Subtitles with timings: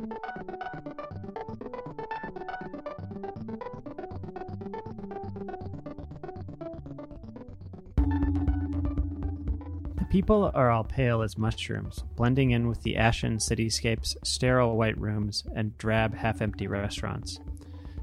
[0.00, 0.06] The
[10.08, 15.44] people are all pale as mushrooms, blending in with the ashen cityscapes, sterile white rooms,
[15.54, 17.38] and drab, half empty restaurants.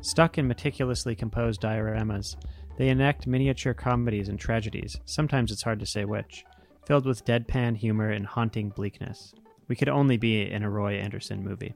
[0.02, 2.36] Stuck in meticulously composed dioramas,
[2.78, 6.46] they enact miniature comedies and tragedies, sometimes it's hard to say which,
[6.86, 9.34] filled with deadpan humor and haunting bleakness.
[9.68, 11.74] We could only be in a Roy Andersson movie.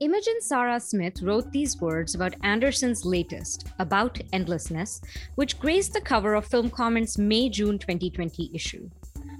[0.00, 5.00] Imogen Sara Smith wrote these words about Andersson's latest, About Endlessness,
[5.34, 8.88] which graced the cover of Film Comment's May June 2020 issue.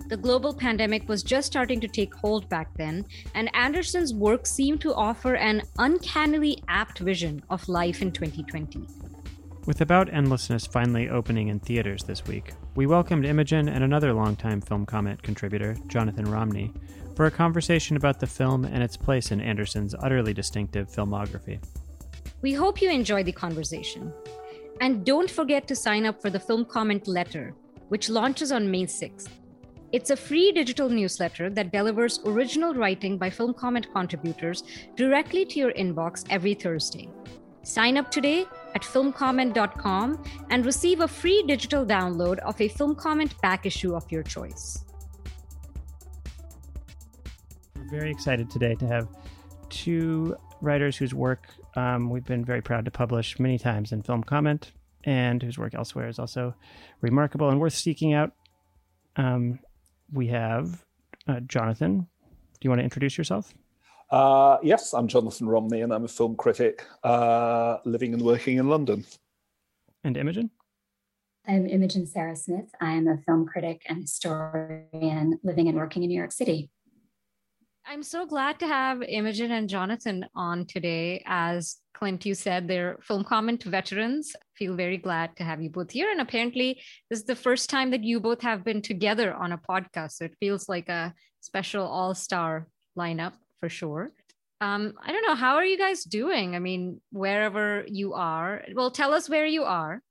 [0.08, 4.80] The global pandemic was just starting to take hold back then, and Andersson's work seemed
[4.80, 8.84] to offer an uncannily apt vision of life in 2020.
[9.64, 14.62] With About Endlessness finally opening in theaters this week, we welcomed Imogen and another longtime
[14.62, 16.72] Film Comment contributor, Jonathan Romney,
[17.18, 21.58] for a conversation about the film and its place in Andersson's utterly distinctive filmography.
[22.42, 24.12] We hope you enjoy the conversation.
[24.80, 27.56] And don't forget to sign up for the Film Comment letter,
[27.88, 29.26] which launches on May 6th.
[29.90, 34.62] It's a free digital newsletter that delivers original writing by Film Comment contributors
[34.94, 37.08] directly to your inbox every Thursday.
[37.64, 43.34] Sign up today at filmcomment.com and receive a free digital download of a Film Comment
[43.40, 44.84] back issue of your choice.
[47.90, 49.08] Very excited today to have
[49.70, 54.22] two writers whose work um, we've been very proud to publish many times in Film
[54.22, 54.72] Comment
[55.04, 56.54] and whose work elsewhere is also
[57.00, 58.32] remarkable and worth seeking out.
[59.16, 59.60] Um,
[60.12, 60.84] we have
[61.28, 62.00] uh, Jonathan.
[62.00, 63.54] Do you want to introduce yourself?
[64.10, 68.68] Uh, yes, I'm Jonathan Romney, and I'm a film critic uh, living and working in
[68.68, 69.06] London.
[70.04, 70.50] And Imogen?
[71.46, 72.70] I'm Imogen Sara Smith.
[72.82, 76.70] I am a film critic and historian living and working in New York City.
[77.90, 81.22] I'm so glad to have Imogen and Jonathan on today.
[81.24, 84.36] As Clint, you said, they're film comment veterans.
[84.56, 86.10] Feel very glad to have you both here.
[86.10, 89.58] And apparently, this is the first time that you both have been together on a
[89.58, 90.12] podcast.
[90.12, 92.66] So it feels like a special all star
[92.98, 94.10] lineup for sure.
[94.60, 95.34] Um, I don't know.
[95.34, 96.54] How are you guys doing?
[96.54, 100.02] I mean, wherever you are, well, tell us where you are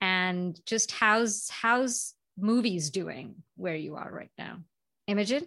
[0.00, 4.56] and just how's how's movies doing where you are right now.
[5.06, 5.46] Imogen?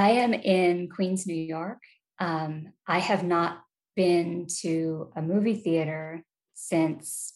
[0.00, 1.82] I am in Queens, New York.
[2.18, 3.60] Um, I have not
[3.94, 6.24] been to a movie theater
[6.54, 7.34] since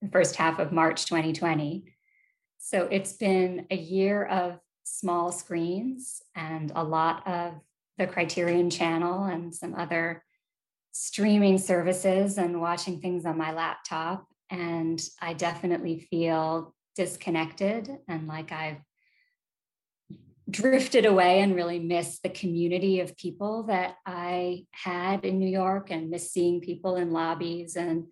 [0.00, 1.84] the first half of March 2020.
[2.56, 7.52] So it's been a year of small screens and a lot of
[7.98, 10.24] the Criterion channel and some other
[10.92, 14.26] streaming services and watching things on my laptop.
[14.48, 18.80] And I definitely feel disconnected and like I've
[20.50, 25.90] drifted away and really missed the community of people that I had in New York
[25.90, 28.06] and miss seeing people in lobbies and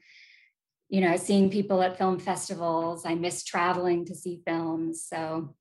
[0.88, 3.04] you know seeing people at film festivals.
[3.04, 5.04] I miss traveling to see films.
[5.06, 5.54] So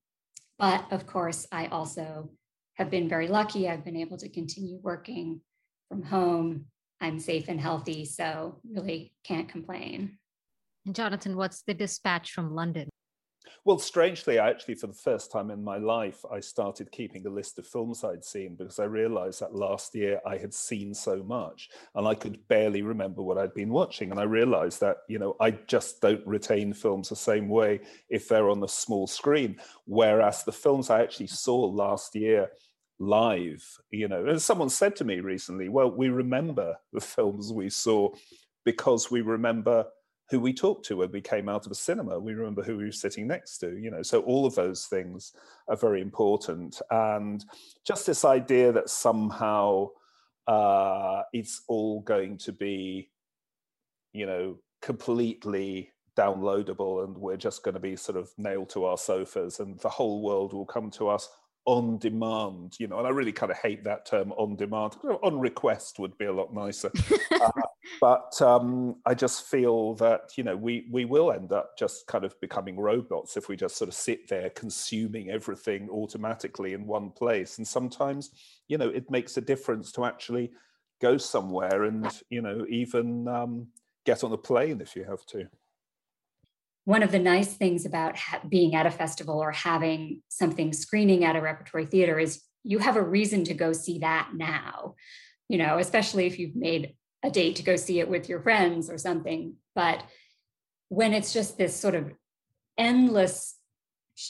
[0.59, 2.31] but of course I also
[2.75, 3.67] have been very lucky.
[3.67, 5.41] I've been able to continue working
[5.89, 6.65] from home.
[7.01, 10.17] I'm safe and healthy, so really can't complain.
[10.85, 12.89] And Jonathan, what's the dispatch from London?
[13.67, 17.29] Well, strangely, I actually, for the first time in my life, I started keeping a
[17.29, 21.21] list of films I'd seen because I realized that last year I had seen so
[21.21, 24.09] much and I could barely remember what I'd been watching.
[24.09, 28.29] And I realized that, you know, I just don't retain films the same way if
[28.29, 29.57] they're on the small screen.
[29.83, 32.49] Whereas the films I actually saw last year,
[32.99, 37.69] live you know and someone said to me recently well we remember the films we
[37.69, 38.09] saw
[38.65, 39.85] because we remember
[40.29, 42.19] who we talked to when we came out of a cinema.
[42.19, 44.01] We remember who we were sitting next to, you know.
[44.01, 45.33] So all of those things
[45.69, 46.81] are very important.
[46.91, 47.43] And
[47.85, 49.89] just this idea that somehow
[50.47, 53.09] uh, it's all going to be,
[54.13, 58.97] you know, completely downloadable and we're just going to be sort of nailed to our
[58.97, 61.29] sofas and the whole world will come to us
[61.67, 64.95] on demand, you know, and I really kind of hate that term on demand.
[65.21, 66.89] On request would be a lot nicer.
[67.41, 67.51] uh,
[67.99, 72.23] but um, I just feel that, you know, we, we will end up just kind
[72.23, 77.11] of becoming robots if we just sort of sit there consuming everything automatically in one
[77.11, 77.57] place.
[77.57, 78.31] And sometimes,
[78.69, 80.51] you know, it makes a difference to actually
[81.01, 83.67] go somewhere and, you know, even um,
[84.05, 85.49] get on a plane if you have to
[86.87, 91.25] one of the nice things about ha- being at a festival or having something screening
[91.25, 94.95] at a repertory theater is you have a reason to go see that now
[95.49, 98.89] you know especially if you've made a date to go see it with your friends
[98.89, 99.55] or something.
[99.75, 100.01] But
[100.87, 102.13] when it's just this sort of
[102.77, 103.55] endless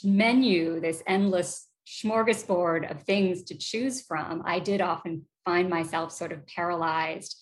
[0.03, 6.33] menu this endless smorgasbord of things to choose from i did often find myself sort
[6.33, 7.37] of paralyzed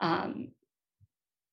[0.00, 0.48] um,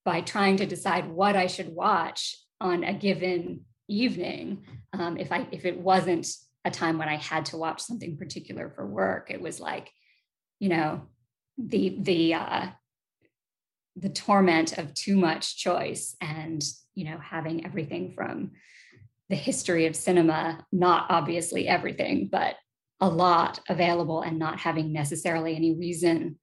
[0.05, 4.65] by trying to decide what I should watch on a given evening.
[4.93, 6.27] Um, if I if it wasn't
[6.65, 9.91] a time when I had to watch something particular for work, it was like,
[10.59, 11.03] you know,
[11.57, 12.67] the the uh,
[13.95, 16.63] the torment of too much choice and
[16.95, 18.51] you know having everything from
[19.29, 22.55] the history of cinema not obviously everything but
[23.01, 26.37] a lot available and not having necessarily any reason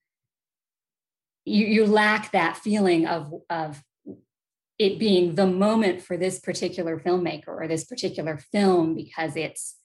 [1.44, 3.82] you, you lack that feeling of of
[4.78, 9.76] it being the moment for this particular filmmaker or this particular film because it's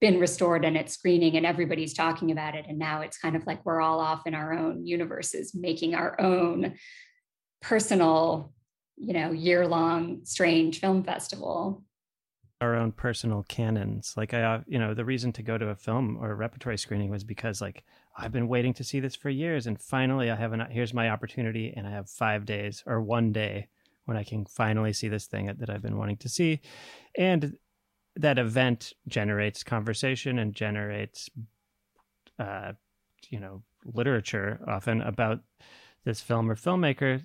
[0.00, 2.66] been restored and it's screening and everybody's talking about it.
[2.68, 6.20] And now it's kind of like we're all off in our own universes making our
[6.20, 6.74] own
[7.62, 8.52] personal
[8.96, 11.82] you know year long strange film festival.
[12.60, 14.14] Our own personal canons.
[14.16, 16.78] Like i uh, you know the reason to go to a film or a repertory
[16.78, 17.84] screening was because like
[18.16, 21.10] i've been waiting to see this for years and finally i have an here's my
[21.10, 23.68] opportunity and i have five days or one day
[24.04, 26.60] when i can finally see this thing that i've been wanting to see.
[27.16, 27.54] And
[28.16, 31.28] that event generates conversation and generates
[32.38, 32.72] uh,
[33.30, 35.40] you know literature often about
[36.04, 37.24] this film or filmmaker.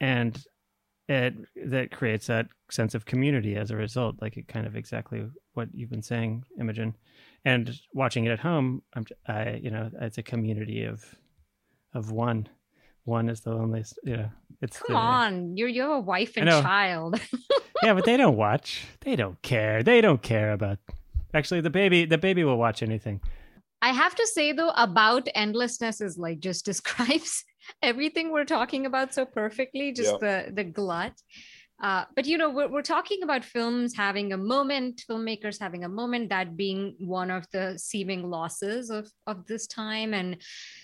[0.00, 0.42] And
[1.08, 1.34] it
[1.66, 5.68] that creates that sense of community as a result like it kind of exactly what
[5.72, 6.96] you've been saying imogen.
[7.44, 11.04] And watching it at home i'm i you know it's a community of
[11.94, 12.48] of one
[13.04, 14.28] one is the loneliest Yeah,
[14.60, 17.20] it's come the, on you're you have a wife and child
[17.82, 18.86] yeah, but they don't watch.
[19.00, 19.82] They don't care.
[19.82, 20.78] They don't care about.
[21.32, 23.20] Actually, the baby, the baby will watch anything.
[23.82, 27.44] I have to say though, about endlessness is like just describes
[27.82, 29.92] everything we're talking about so perfectly.
[29.92, 31.14] Just the the glut.
[31.82, 35.88] Uh, but you know, we're, we're talking about films having a moment, filmmakers having a
[35.88, 40.12] moment, that being one of the seeming losses of of this time.
[40.12, 40.36] And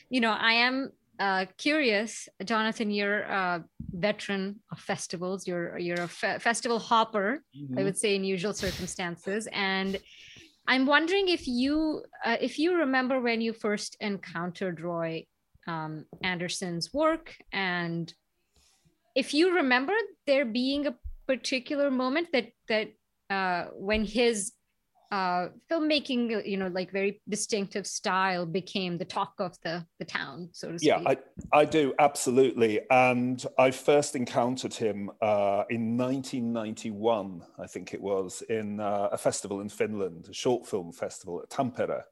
[0.08, 5.46] you know, I am uh, curious, Jonathan, you're a veteran of festivals.
[5.46, 7.78] You're you're a fe- festival hopper, mm-hmm.
[7.78, 9.48] I would say, in usual circumstances.
[9.52, 9.98] And
[10.68, 15.26] I'm wondering if you uh, if you remember when you first encountered Roy
[15.66, 18.12] um, Andersson's work, and
[19.14, 19.94] if you remember
[20.26, 20.94] there being a
[21.26, 22.88] particular moment that that
[23.30, 24.52] uh, when his
[25.10, 30.48] uh, filmmaking, you know, like very distinctive style became the talk of the the town,
[30.52, 30.88] so to speak.
[30.88, 31.16] Yeah, I,
[31.52, 32.80] I do absolutely.
[32.90, 39.18] And I first encountered him uh, in 1991, I think it was, in uh, a
[39.18, 42.02] festival in Finland, a short film festival at Tampere.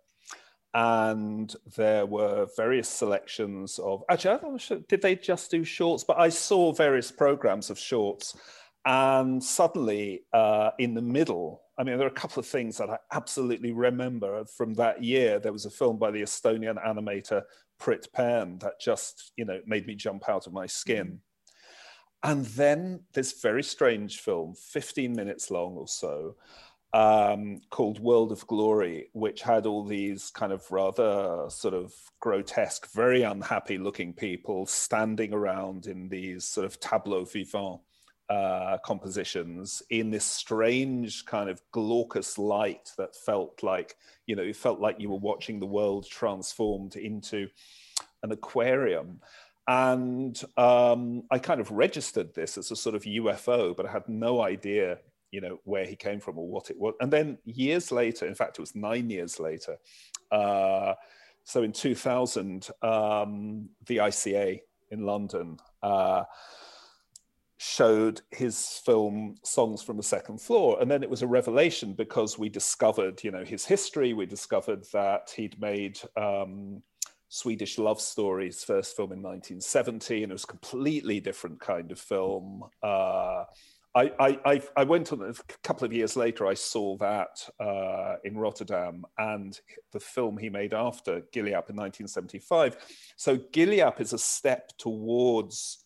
[0.77, 4.03] And there were various selections of.
[4.11, 6.03] Actually, I don't know, did they just do shorts?
[6.03, 8.37] But I saw various programs of shorts.
[8.85, 12.91] And suddenly, uh, in the middle, I mean, there are a couple of things that
[12.91, 15.39] I absolutely remember from that year.
[15.39, 17.43] There was a film by the Estonian animator
[17.81, 21.07] Priit Pärn that just, you know, made me jump out of my skin.
[21.07, 21.19] Mm.
[22.25, 26.37] And then this very strange film, 15 minutes long or so,
[26.95, 32.91] um, called World of Glory, which had all these kind of rather sort of grotesque,
[32.93, 37.81] very unhappy looking people standing around in these sort of tableau vivant
[38.31, 44.57] uh, compositions in this strange kind of glaucous light that felt like you know it
[44.57, 47.49] felt like you were watching the world transformed into
[48.23, 49.21] an aquarium.
[49.67, 54.07] And um, i kind of registered this as a sort of ufo but i had
[54.09, 54.99] no idea
[55.31, 56.95] you know where he came from or what it was.
[57.01, 59.77] And then years later in fact it was nine years later
[60.31, 60.95] uh,
[61.45, 64.61] so in 2000 um, the ica
[64.91, 66.25] in london uh,
[67.57, 72.39] showed his film songs from the second floor and then it was a revelation because
[72.39, 76.83] we discovered you know his history we discovered that he'd made um,
[77.29, 81.99] swedish love stories first film in 1970 and it was a completely different kind of
[81.99, 83.45] film uh,
[83.97, 86.49] I, I, I, went on a couple of years later.
[86.49, 89.59] I saw that uh, in Rotterdam and
[89.93, 92.77] the film he made after Giliap in 1975.
[93.17, 95.84] So Giliap is a step towards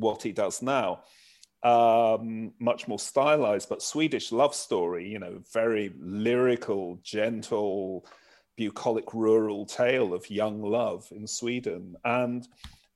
[0.00, 1.02] what he does now.
[1.62, 8.06] Um, much more stylized, but Swedish love story, you know, very lyrical, gentle,
[8.56, 11.96] bucolic rural tale of young love in Sweden.
[12.04, 12.46] And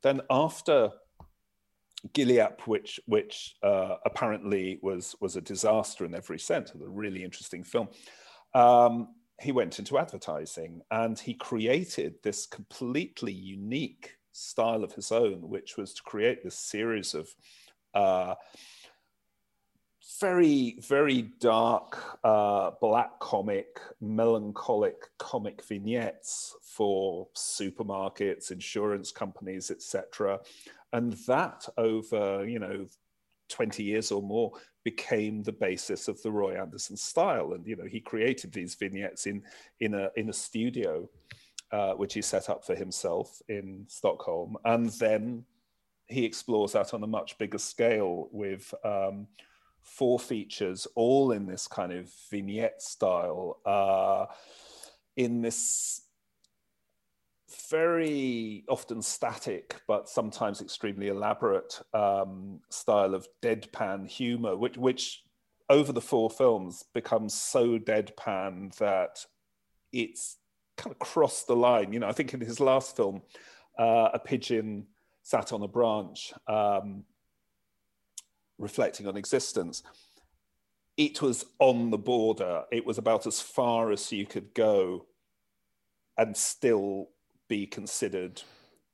[0.02, 0.90] then after
[2.12, 7.64] Giliap, which which uh, apparently was was a disaster in every sense, a really interesting
[7.64, 7.88] film.
[8.54, 15.48] Um, he went into advertising and he created this completely unique style of his own,
[15.48, 17.34] which was to create this series of
[17.94, 18.34] uh,
[20.20, 30.40] very, very dark, uh, black comic, melancholic comic vignettes for supermarkets, insurance companies, etc.
[30.92, 32.86] And that over, you know,
[33.48, 34.52] 20 years or more
[34.84, 37.52] became the basis of the Roy Andersson style.
[37.52, 39.42] And, you know, he created these vignettes in,
[39.80, 41.08] in, a, in a studio,
[41.72, 44.56] uh, which he set up for himself in Stockholm.
[44.64, 45.44] And then
[46.06, 49.26] he explores that on a much bigger scale with um,
[49.82, 54.26] four features, all in this kind of vignette style, uh,
[55.16, 56.02] in this
[57.70, 65.22] very often static but sometimes extremely elaborate um, style of deadpan humor, which, which
[65.70, 69.24] over the four films becomes so deadpan that
[69.92, 70.36] it's
[70.76, 71.92] kind of crossed the line.
[71.92, 73.22] You know, I think in his last film,
[73.78, 74.86] uh, a pigeon
[75.22, 76.32] sat on a branch.
[76.46, 77.04] Um,
[78.56, 79.82] reflecting on existence,
[80.96, 82.62] it was on the border.
[82.70, 85.06] It was about as far as you could go
[86.16, 87.08] and still
[87.48, 88.40] be considered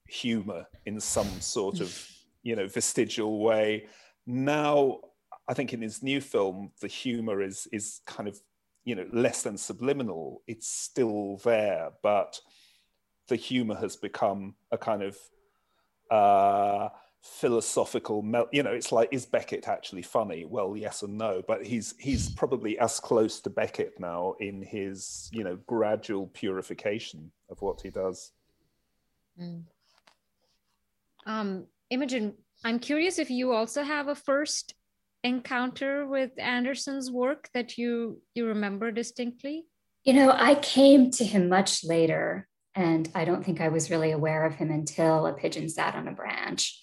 [0.08, 2.08] humor in some sort of,
[2.42, 3.87] you know, vestigial way.
[4.26, 5.00] Now,
[5.46, 8.40] I think in his new film, the humor is is kind of,
[8.84, 10.42] you know, less than subliminal.
[10.46, 12.40] It's still there, but
[13.28, 15.16] the humor has become a kind of
[16.10, 16.88] uh,
[17.22, 21.94] philosophical you know it's like is beckett actually funny well yes and no but he's
[21.99, 27.78] he's probably as close to beckett now in his you know gradual purification of what
[27.82, 28.32] he does
[29.38, 29.62] mm.
[31.26, 32.32] um imogen
[32.64, 34.72] i'm curious if you also have a first
[35.23, 39.65] encounter with Andersson's work that you you remember distinctly
[40.05, 44.12] you know i came to him much later and i don't think i was really
[44.12, 46.81] aware of him until a pigeon sat on a branch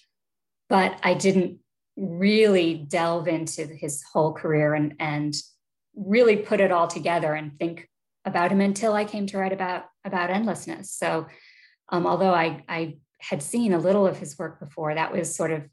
[0.68, 1.58] but I didn't
[1.96, 5.34] really delve into his whole career and, and
[5.94, 7.88] really put it all together and think
[8.24, 10.92] about him until I came to write about, about endlessness.
[10.92, 11.26] So
[11.90, 15.50] um, although I, I had seen a little of his work before, that was sort
[15.50, 15.64] of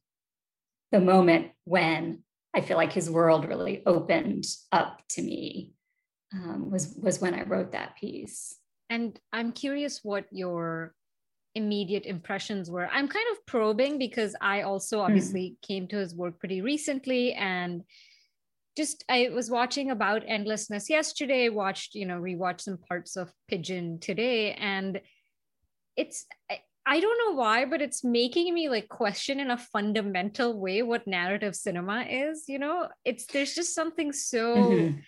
[0.91, 2.23] the moment when
[2.55, 5.73] I feel like his world really opened up to me
[6.33, 8.55] um, was was when I wrote that piece.
[8.89, 10.93] And I'm curious what your
[11.55, 12.87] immediate impressions were.
[12.87, 15.05] I'm kind of probing because I also hmm.
[15.05, 15.67] obviously mm.
[15.67, 17.83] came to his work pretty recently and
[18.77, 23.99] just I was watching about endlessness yesterday, watched, you know, rewatched some parts of Pigeon
[23.99, 24.99] today and
[25.95, 26.25] it's
[26.85, 31.07] I, don't know why, but it's making me like question in a fundamental way what
[31.07, 32.87] narrative cinema is, you know?
[33.03, 34.99] It's there's just something so mm-hmm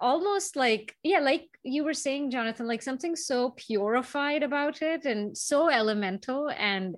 [0.00, 5.36] almost like yeah like you were saying jonathan like something so purified about it and
[5.36, 6.96] so elemental and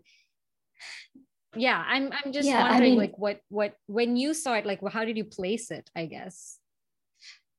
[1.57, 4.67] yeah i'm i'm just yeah, wondering I mean, like what what when you saw it
[4.67, 6.59] like well, how did you place it i guess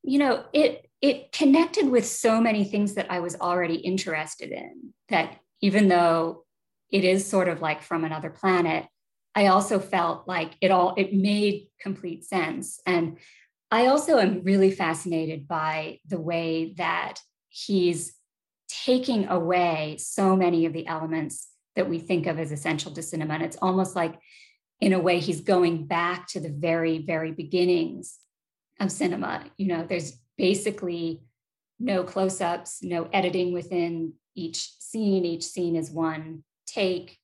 [0.04, 4.94] you know it it connected with so many things that i was already interested in
[5.10, 6.46] that even though
[6.92, 8.86] it is sort of like from another planet
[9.36, 13.18] i also felt like it all it made complete sense and
[13.72, 18.14] I also am really fascinated by the way that he's
[18.68, 23.36] taking away so many of the elements that we think of as essential to cinema.
[23.36, 24.20] And it's almost like,
[24.82, 28.18] in a way, he's going back to the very, very beginnings
[28.80, 29.46] of cinema.
[29.58, 31.22] You know, there's basically
[31.80, 35.26] no close ups, no editing within each scene.
[35.26, 37.18] Each scene is one take.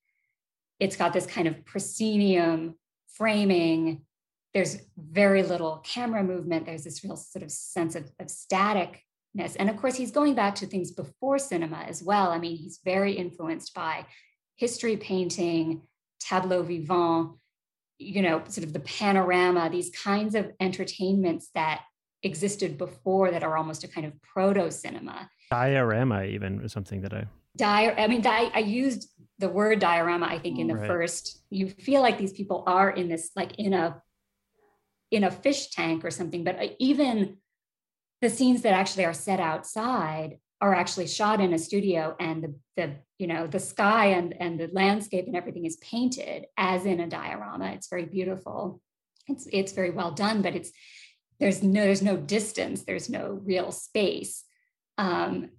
[0.79, 2.75] It's got this kind of proscenium
[3.07, 4.05] framing
[4.55, 6.65] there's very little camera movement.
[6.65, 9.57] There's this real sort of sense of, of staticness.
[9.59, 12.31] And of course, he's going back to things before cinema as well.
[12.31, 14.05] I mean, he's very influenced by
[14.55, 15.81] history painting,
[16.21, 17.33] tableau vivant,
[17.97, 21.81] you know, sort of the panorama, these kinds of entertainments that
[22.25, 25.29] existed before that are almost a kind of proto cinema.
[25.49, 27.27] Diorama, even, was something that I.
[27.55, 30.87] Di- I mean, di- I used the word diorama, I think, in the right.
[30.87, 31.43] first.
[31.49, 34.01] You feel like these people are in this, like in a
[35.11, 37.37] in a fish tank or something but uh, even
[38.21, 42.55] the scenes that actually are set outside are actually shot in a studio and the,
[42.75, 46.99] the you know the sky and and the landscape and everything is painted as in
[46.99, 48.81] a diorama it's very beautiful
[49.27, 50.71] it's it's very well done but it's
[51.39, 52.83] there's no there's no distance.
[52.83, 54.43] There's no real space.
[54.97, 55.49] Um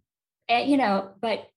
[0.49, 1.49] and, you know but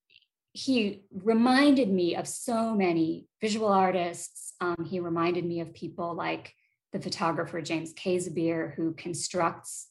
[0.54, 4.54] he reminded me of so many visual artists.
[4.60, 6.54] Um, he reminded me of people like
[6.92, 9.88] the photographer James Casebere, who constructs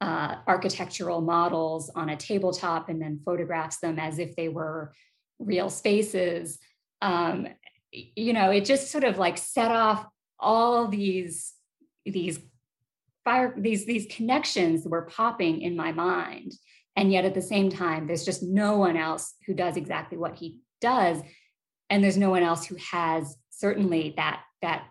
[0.00, 4.92] uh, architectural models on a tabletop and then photographs them as if they were
[5.38, 6.58] real spaces.
[7.00, 7.48] Um,
[7.90, 10.06] you know, it just sort of like set off
[10.38, 11.54] all these
[12.04, 12.38] these
[13.24, 16.52] fire these these connections were popping in my mind.
[16.96, 20.36] And yet at the same time there's just no one else who does exactly what
[20.36, 21.20] he does.
[21.90, 24.86] And there's no one else who has certainly that that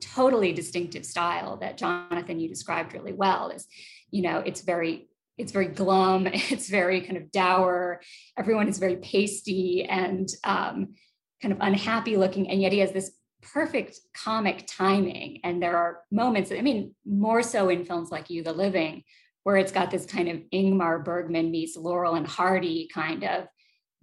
[0.00, 3.50] totally distinctive style that jonathan you described really well.
[3.50, 3.66] Is
[4.10, 8.00] you know it's very it's very glum it's very kind of dour.
[8.36, 10.94] Everyone is very pasty and um,
[11.40, 12.50] kind of unhappy looking.
[12.50, 15.40] And yet he has this perfect comic timing.
[15.44, 19.04] And there are moments i mean more so in films like you the living
[19.44, 23.46] where it's got this kind of ingmar bergman meets laurel and hardy kind of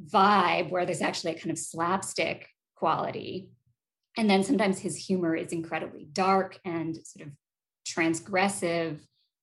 [0.03, 3.49] vibe where there's actually a kind of slapstick quality.
[4.17, 7.33] And then sometimes his humor is incredibly dark and sort of
[7.87, 8.99] transgressive.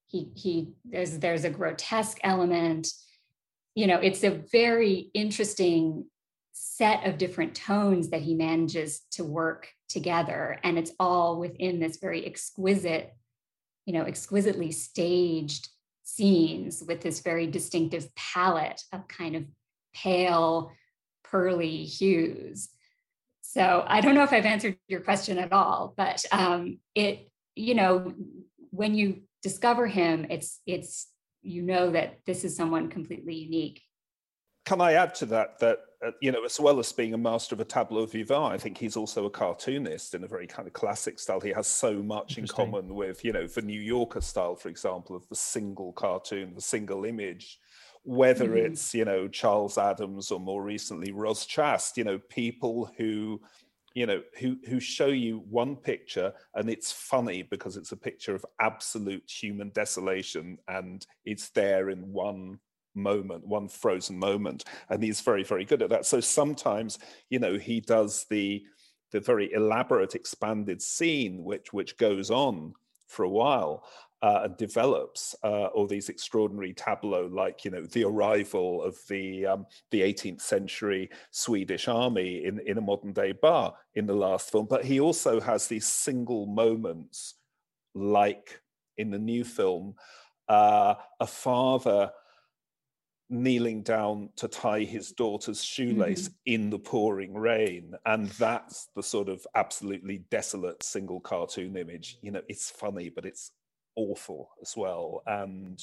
[0.07, 2.89] He he there's there's a grotesque element.
[3.75, 6.07] You know it's a very interesting
[6.53, 11.99] set of different tones that he manages to work together and it's all within this
[11.99, 13.15] very exquisite
[13.87, 15.69] you know exquisitely staged
[16.03, 19.45] scenes with this very distinctive palette of kind of
[19.95, 20.73] pale
[21.25, 22.69] pearly hues
[23.41, 27.75] so i don't know if i've answered your question at all but um, it you
[27.75, 28.13] know
[28.71, 31.09] when you discover him, it's it's
[31.43, 33.83] you know that this is someone completely unique.
[34.65, 35.81] Can I add to that that
[36.21, 38.97] you know, as well as being a master of a tableau vivant, I think he's
[38.97, 41.41] also a cartoonist in a very kind of classic style.
[41.41, 45.15] He has so much in common with you know the New Yorker style, for example,
[45.15, 47.59] of the single cartoon, the single image.
[48.05, 48.73] Whether mm-hmm.
[48.73, 53.41] it's you know Charles Addams or more recently Roz Chast, you know people who
[53.95, 58.35] you know who who show you one picture and it's funny because it's a picture
[58.35, 62.59] of absolute human desolation and it's there in one
[62.95, 66.99] moment one frozen moment and he's very very good at that so sometimes
[67.31, 68.63] you know he does the
[69.13, 72.75] the very elaborate expanded scene which which goes on
[73.07, 73.85] for a while
[74.23, 79.45] uh, and develops uh, all these extraordinary tableaux, like you know the arrival of the
[79.45, 84.53] um, the 18th century Swedish army in in a modern day bar in the last
[84.53, 84.67] film.
[84.71, 87.35] But he also has these single moments,
[87.95, 88.61] like
[88.97, 89.97] in the new film,
[90.49, 92.13] uh, a father
[93.33, 96.55] kneeling down to tie his daughter's shoelace mm-hmm.
[96.55, 97.95] in the pouring rain.
[98.07, 102.19] And that's the sort of absolutely desolate single cartoon image.
[102.23, 103.53] You know it's funny but it's
[103.97, 105.23] awful as well.
[105.27, 105.83] And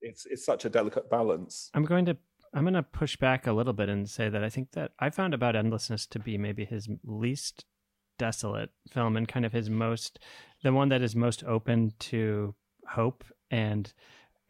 [0.00, 1.70] it's it's such a delicate balance.
[1.74, 2.16] I'm going to
[2.54, 5.08] i'm going to push back a little bit and say that i think that i
[5.08, 7.64] found about endlessness to be maybe his least
[8.18, 10.18] desolate film and kind of his most
[10.62, 12.54] the one that is most open to
[12.88, 13.92] hope and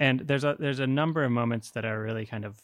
[0.02, 2.60] and there's a there's a number of moments that are really kind of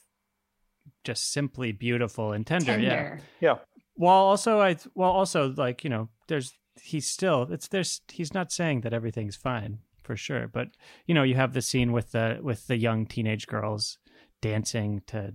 [1.04, 2.86] just simply beautiful and tender, tender.
[2.86, 3.58] yeah yeah
[3.94, 8.52] while also i while also like you know there's he's still it's there's he's not
[8.52, 10.48] saying that everything's fine for sure.
[10.48, 10.68] But
[11.06, 13.98] you know, you have the scene with the with the young teenage girls
[14.40, 15.34] dancing to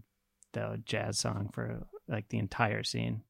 [0.51, 3.21] the jazz song for like the entire scene.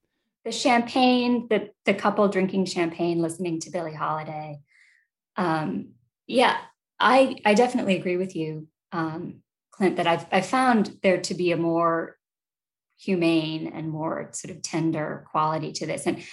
[0.45, 4.61] The champagne, the the couple drinking champagne, listening to Billie Holiday.
[5.35, 5.89] Um,
[6.27, 6.57] yeah,
[7.03, 9.97] I I definitely agree with you, um, Clint.
[9.97, 12.17] That I've I found there to be a more
[12.97, 16.07] humane and more sort of tender quality to this.
[16.07, 16.23] And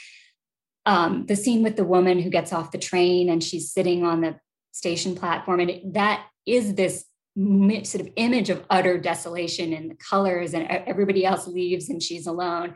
[0.87, 4.20] um, the scene with the woman who gets off the train and she's sitting on
[4.20, 4.37] the
[4.72, 5.61] station platform.
[5.61, 7.04] And it, that is this
[7.37, 12.26] sort of image of utter desolation in the colors, and everybody else leaves and she's
[12.26, 12.74] alone.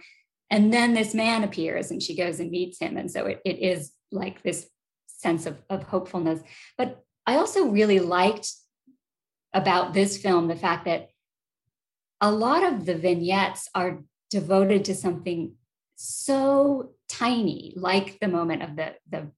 [0.51, 2.97] And then this man appears and she goes and meets him.
[2.97, 4.69] And so it, it is like this
[5.07, 6.41] sense of, of hopefulness.
[6.77, 8.53] But I also really liked
[9.53, 11.09] about this film the fact that
[12.21, 15.55] a lot of the vignettes are devoted to something
[15.97, 19.31] so tiny, like the moment of the, the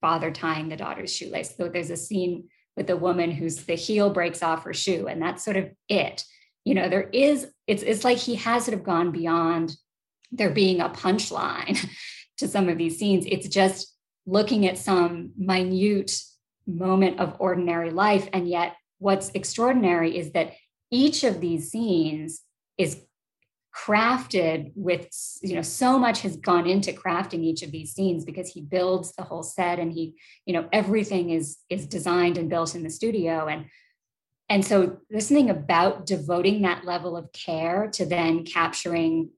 [0.00, 1.54] father tying the daughter's shoelace.
[1.56, 5.20] So there's a scene with a woman whose the heel breaks off her shoe, and
[5.20, 6.24] that's sort of it.
[6.64, 9.76] You know, there is, it's it's like he has sort of gone beyond
[10.32, 11.86] there being a punchline
[12.38, 13.26] to some of these scenes.
[13.26, 13.94] It's just
[14.26, 16.12] looking at some minute
[16.66, 18.28] moment of ordinary life.
[18.32, 20.52] And yet what's extraordinary is that
[20.90, 22.42] each of these scenes
[22.78, 23.00] is
[23.74, 25.08] crafted with
[25.42, 29.12] you know so much has gone into crafting each of these scenes because he builds
[29.16, 30.14] the whole set and he
[30.46, 33.64] you know everything is is designed and built in the studio and
[34.48, 39.30] and so something about devoting that level of care to then capturing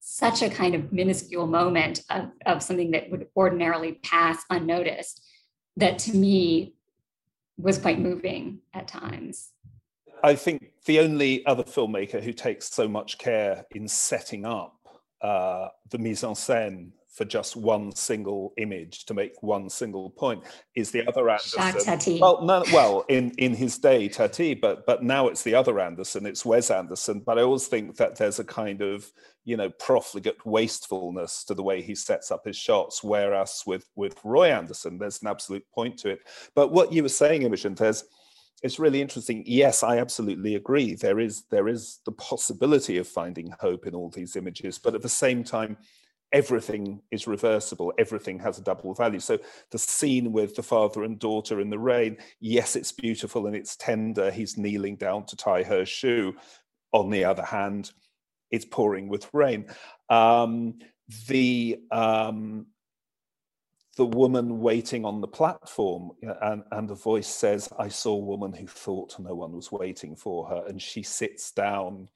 [0.00, 5.22] such a kind of minuscule moment of, of something that would ordinarily pass unnoticed
[5.76, 6.74] that to me
[7.58, 9.52] was quite moving at times.
[10.22, 14.74] I think the only other filmmaker who takes so much care in setting up
[15.20, 20.44] uh, the mise en scène for just one single image to make one single point
[20.74, 21.60] is the other Anderson.
[22.20, 26.26] Well, no, well, in in his day, Tati, but but now it's the other Anderson.
[26.26, 27.20] It's Wes Anderson.
[27.20, 29.10] But I always think that there's a kind of
[29.44, 33.02] you know profligate wastefulness to the way he sets up his shots.
[33.02, 36.20] Whereas with with Roy Andersson, there's an absolute point to it.
[36.54, 38.04] But what you were saying, Imogen, there's
[38.62, 39.42] it's really interesting.
[39.46, 40.94] Yes, I absolutely agree.
[40.94, 45.00] There is there is the possibility of finding hope in all these images, but at
[45.00, 45.78] the same time,
[46.32, 47.92] everything is reversible.
[47.98, 49.20] Everything has a double value.
[49.20, 49.38] So
[49.70, 53.76] the scene with the father and daughter in the rain, yes, it's beautiful and it's
[53.76, 54.30] tender.
[54.30, 56.34] He's kneeling down to tie her shoe.
[56.92, 57.92] On the other hand,
[58.50, 59.66] it's pouring with rain.
[60.08, 60.78] Um,
[61.28, 62.66] the um,
[63.96, 66.10] the woman waiting on the platform
[66.42, 70.46] and, and voice says i saw a woman who thought no one was waiting for
[70.46, 72.06] her and she sits down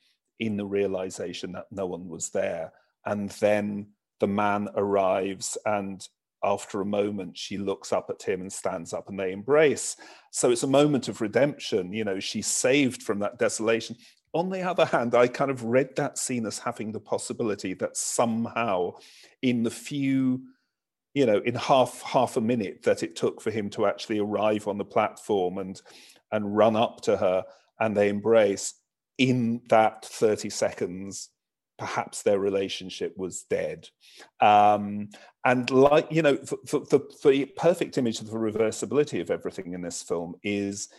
[0.40, 2.70] in the realization that no one was there
[3.06, 3.86] and then
[4.20, 6.06] the man arrives and
[6.42, 9.96] after a moment she looks up at him and stands up and they embrace.
[10.30, 13.96] So it's a moment of redemption you know she's saved from that desolation.
[14.33, 17.96] On the other hand i kind of read that scene as having the possibility that
[17.96, 18.92] somehow
[19.42, 20.42] in the few
[21.14, 24.68] you know in half half a minute that it took for him to actually arrive
[24.68, 25.83] on the platform and
[26.33, 27.44] and run up to her
[27.80, 28.74] and they embrace
[29.18, 31.30] in that 30 seconds
[31.80, 33.88] perhaps their relationship was dead.
[34.40, 35.08] Um,
[35.46, 39.80] and like you know the, the, the perfect image of the reversibility of everything in
[39.80, 40.90] this film is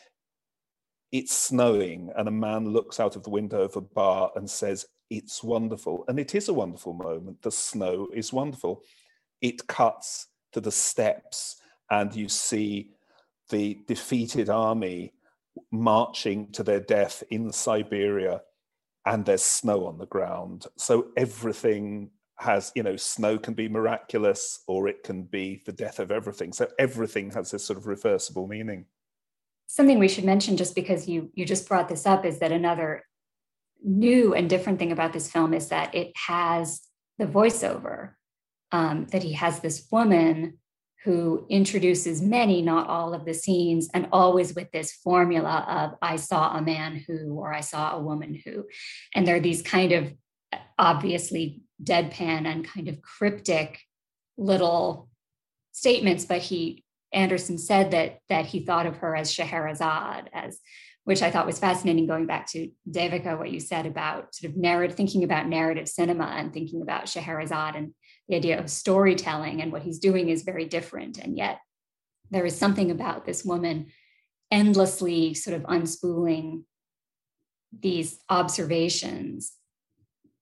[1.12, 4.88] it's snowing and a man looks out of the window of a bar and says
[5.12, 6.04] it's wonderful.
[6.08, 7.42] And it is a wonderful moment.
[7.44, 8.82] The snow is wonderful.
[9.42, 11.58] It cuts to the steps
[11.92, 12.92] and you see
[13.50, 15.14] the defeated army
[15.70, 18.42] marching to their death in Siberia
[19.06, 20.68] and there's snow on the ground.
[20.78, 26.00] So everything has, you know, snow can be miraculous or it can be the death
[26.00, 26.54] of everything.
[26.54, 28.86] So everything has this sort of reversible meaning.
[29.68, 33.04] Something we should mention just because you you just brought this up is that another
[33.84, 36.82] new and different thing about this film is that it has
[37.18, 38.14] the voiceover
[38.72, 40.60] um, that he has this woman
[41.04, 46.18] who introduces many, not all of the scenes, and always with this formula of I
[46.18, 48.66] saw a man who, or I saw a woman who.
[49.16, 50.14] And there are these kind of
[50.78, 53.80] obviously deadpan and kind of cryptic
[54.38, 55.10] little
[55.72, 56.84] statements, but he
[57.14, 60.60] Andersson said that that he thought of her as Scheherazade, as
[61.04, 62.08] which I thought was fascinating.
[62.08, 66.26] Going back to Devika, what you said about sort of narrative, thinking about narrative cinema
[66.26, 67.94] and thinking about Scheherazade and
[68.32, 71.18] the idea of storytelling and what he's doing is very different.
[71.18, 71.60] And yet
[72.32, 73.88] there is something about this woman
[74.50, 76.64] endlessly sort of unspooling
[77.78, 79.52] these observations.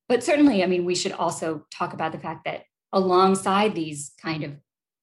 [0.07, 4.43] But certainly, I mean, we should also talk about the fact that alongside these kind
[4.43, 4.51] of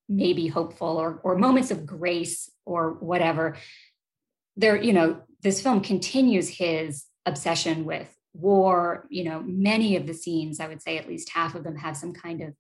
[0.09, 3.57] maybe hopeful or, or moments of grace or whatever,
[4.57, 9.09] there, you know, this film continues his obsession with war.
[9.11, 11.97] You know, many of the scenes, I would say at least half of them have
[11.97, 12.55] some kind of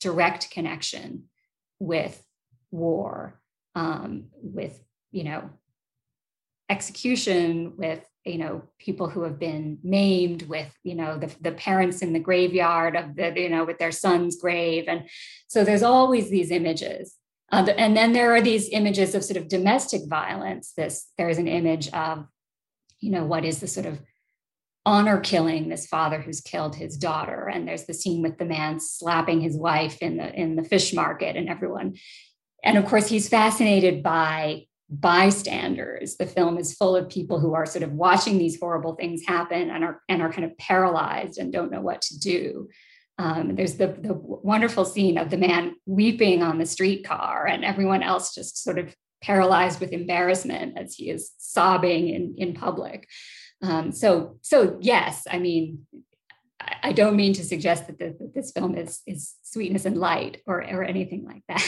[0.00, 1.24] direct connection
[1.78, 2.22] with
[2.70, 3.40] war,
[3.74, 5.50] um, with you know
[6.68, 12.02] execution, with you know people who have been maimed, with you know the, the parents
[12.02, 15.08] in the graveyard of the you know with their son's grave, and
[15.48, 17.16] so there's always these images.
[17.52, 20.72] Uh, and then there are these images of sort of domestic violence.
[20.76, 22.26] This there is an image of,
[23.00, 24.00] you know, what is the sort of
[24.86, 27.48] honor killing this father who's killed his daughter.
[27.48, 30.92] And there's the scene with the man slapping his wife in the in the fish
[30.94, 31.96] market and everyone.
[32.64, 36.16] And of course he's fascinated by bystanders.
[36.16, 39.70] The film is full of people who are sort of watching these horrible things happen
[39.70, 42.68] and are and are kind of paralyzed and don't know what to do.
[43.18, 48.02] Um, there's the, the wonderful scene of the man weeping on the streetcar and everyone
[48.02, 53.06] else just sort of paralyzed with embarrassment as he is sobbing in, in public
[53.62, 55.86] um, so, so yes, I mean,
[56.82, 60.42] I don't mean to suggest that, the, that this film is is sweetness and light
[60.46, 61.66] or or anything like that.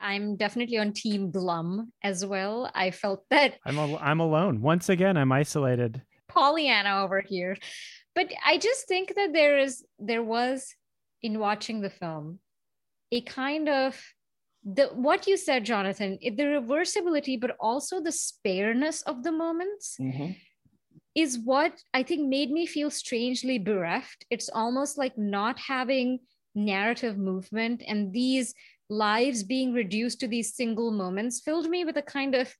[0.00, 2.70] I'm definitely on Team Glum as well.
[2.74, 5.16] I felt that I'm al- I'm alone once again.
[5.16, 6.02] I'm isolated.
[6.28, 7.56] Pollyanna over here,
[8.14, 10.74] but I just think that there is there was
[11.22, 12.38] in watching the film
[13.12, 14.00] a kind of
[14.64, 20.32] the what you said jonathan the reversibility but also the spareness of the moments mm-hmm.
[21.14, 26.18] is what i think made me feel strangely bereft it's almost like not having
[26.54, 28.54] narrative movement and these
[28.88, 32.54] lives being reduced to these single moments filled me with a kind of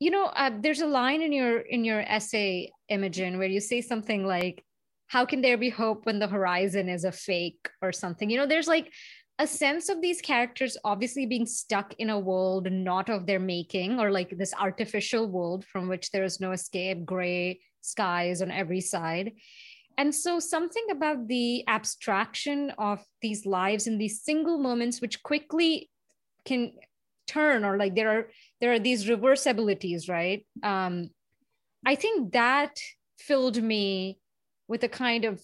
[0.00, 3.80] you know uh, there's a line in your in your essay imogen where you say
[3.80, 4.64] something like
[5.06, 8.46] how can there be hope when the horizon is a fake or something you know
[8.46, 8.92] there's like
[9.40, 13.98] a sense of these characters obviously being stuck in a world not of their making
[13.98, 18.82] or like this artificial world from which there is no escape gray skies on every
[18.82, 19.32] side.
[19.96, 25.88] And so something about the abstraction of these lives in these single moments which quickly
[26.44, 26.72] can
[27.26, 28.28] turn or like there are
[28.60, 30.46] there are these reversibilities right?
[30.62, 31.10] Um
[31.86, 32.76] i think that
[33.18, 34.18] filled me
[34.68, 35.40] with a kind of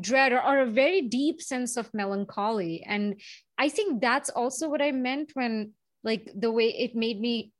[0.00, 2.84] dread or, or a very deep sense of melancholy.
[2.86, 3.20] And
[3.62, 7.52] i think that's also what i meant when like the way it made me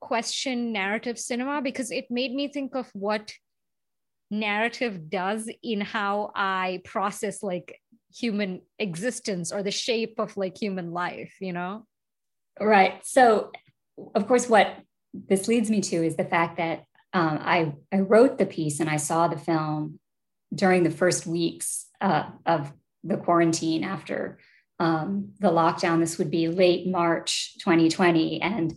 [0.00, 3.32] question narrative cinema because it made me think of what
[4.30, 7.80] narrative does in how i process like
[8.14, 11.84] human existence or the shape of like human life you know?
[12.60, 13.04] Right.
[13.04, 13.50] So
[14.14, 14.68] of course what
[15.12, 18.90] this leads me to is the fact that um, I, I wrote the piece and
[18.90, 19.98] I saw the film
[20.56, 22.72] during the first weeks uh, of
[23.04, 24.38] the quarantine after
[24.78, 26.00] um, the lockdown.
[26.00, 28.42] This would be late March 2020.
[28.42, 28.74] And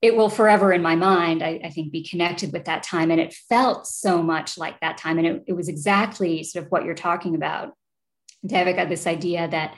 [0.00, 3.10] it will forever in my mind, I, I, think, be connected with that time.
[3.10, 5.18] And it felt so much like that time.
[5.18, 7.72] And it, it was exactly sort of what you're talking about.
[8.46, 9.76] Devika this idea that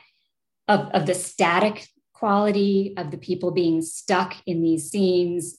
[0.69, 5.59] of, of the static quality of the people being stuck in these scenes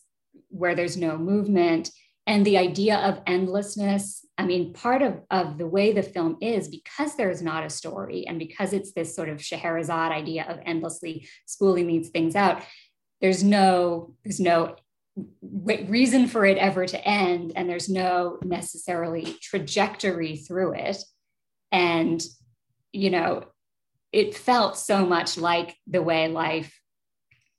[0.50, 1.90] where there's no movement
[2.28, 6.68] and the idea of endlessness i mean part of, of the way the film is
[6.68, 11.28] because there's not a story and because it's this sort of scheherazade idea of endlessly
[11.46, 12.64] spooling these things out
[13.22, 14.76] there's no there's no
[15.44, 17.54] reason for it ever to end.
[17.56, 20.98] And there's no necessarily trajectory through it.
[21.72, 22.24] And
[22.94, 23.46] you know
[24.12, 26.78] it felt so much like the way life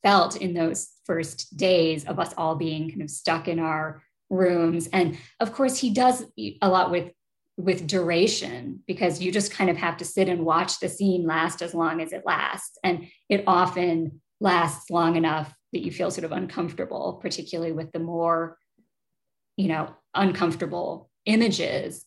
[0.03, 4.89] felt in those first days of us all being kind of stuck in our rooms.
[4.93, 7.13] And of course he does a lot with
[7.59, 11.61] with duration because you just kind of have to sit and watch the scene last
[11.61, 12.79] as long as it lasts.
[12.83, 17.99] And it often lasts long enough that you feel sort of uncomfortable particularly with the
[18.01, 18.59] more
[19.57, 22.05] you know uncomfortable images.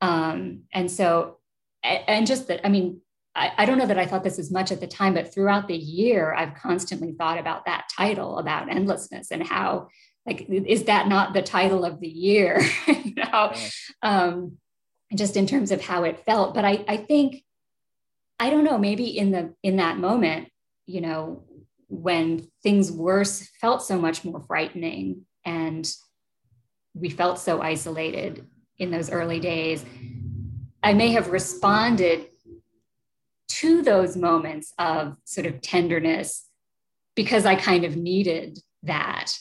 [0.00, 1.38] Um, and so
[1.82, 3.00] and just that i mean
[3.34, 5.68] I, I don't know that i thought this as much at the time but throughout
[5.68, 9.88] the year i've constantly thought about that title about endlessness and how
[10.26, 12.60] like is that not the title of the year?
[12.86, 13.52] You know?
[14.02, 14.58] Um,
[15.14, 16.54] just in terms of how it felt.
[16.54, 17.42] But I, I think
[18.42, 20.48] i don't know maybe in the in that moment
[20.86, 21.44] you know
[21.88, 25.90] when things worse felt so much more frightening and
[26.94, 28.44] we felt so isolated
[28.78, 29.84] in those early days
[30.82, 32.26] i may have responded
[33.48, 36.46] to those moments of sort of tenderness
[37.14, 39.32] because i kind of needed that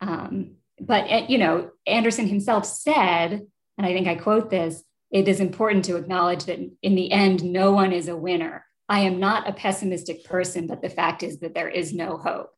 [0.00, 3.46] um, but eh, you know, Andersson himself said,
[3.78, 7.44] and I think I quote this: "It is important to acknowledge that in the end,
[7.44, 8.64] no one is a winner.
[8.88, 12.50] I am not a pessimistic person, but the fact is that there is no hope."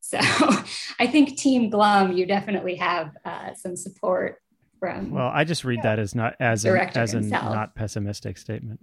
[0.00, 0.18] So,
[1.00, 4.40] I think Team Glum, you definitely have uh, some support
[4.78, 5.10] from.
[5.10, 8.80] Well, I just read that as not as a, as a not pessimistic statement,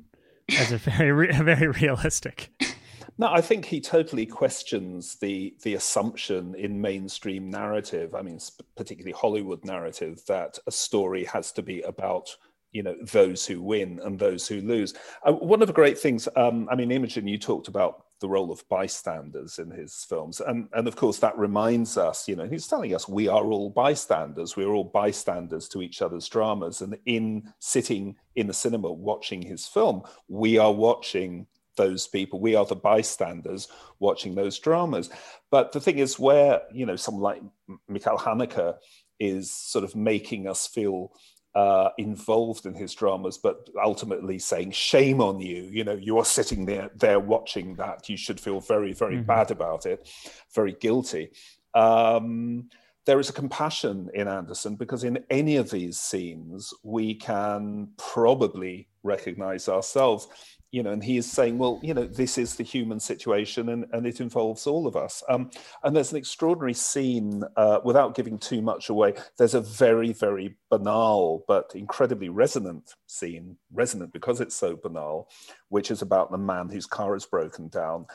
[0.58, 2.52] as a very very realistic.
[3.18, 8.16] No, I think he totally questions the the assumption in mainstream narrative.
[8.16, 8.40] I mean,
[8.76, 12.36] particularly Hollywood narrative, that a story has to be about
[12.72, 14.96] you know those who win and those who lose.
[15.26, 18.52] Uh, one of the great things, um, I mean, Imogen, you talked about the role
[18.52, 22.68] of bystanders in his films, and and of course that reminds us, you know, he's
[22.68, 24.58] telling us we are all bystanders.
[24.58, 29.68] We're all bystanders to each other's dramas, and in sitting in the cinema watching his
[29.68, 32.40] film, we are watching those people.
[32.40, 33.68] We are the bystanders
[34.00, 35.10] watching those dramas.
[35.52, 37.42] But the thing is, where you know someone like
[37.88, 38.76] Michael Haneke
[39.20, 41.14] is sort of making us feel
[41.56, 45.64] uh, involved in his dramas, but ultimately saying, "Shame on you!
[45.64, 48.10] You know, you are sitting there there watching that.
[48.10, 49.26] You should feel very, very mm-hmm.
[49.26, 50.10] bad about it,
[50.54, 51.32] very guilty."
[51.74, 52.70] Um,
[53.06, 58.88] there is a compassion in Andersson because in any of these scenes we can probably
[59.04, 60.28] recognize ourselves
[60.74, 63.86] you know, and he is saying, well, you know, this is the human situation and,
[63.94, 65.22] and it involves all of us.
[65.30, 65.52] Um,
[65.84, 70.58] and there's an extraordinary scene, uh, without giving too much away, there's a very, very
[70.72, 75.30] banal but incredibly resonant scene, resonant because it's so banal,
[75.70, 78.08] which is about the man whose car is broken down.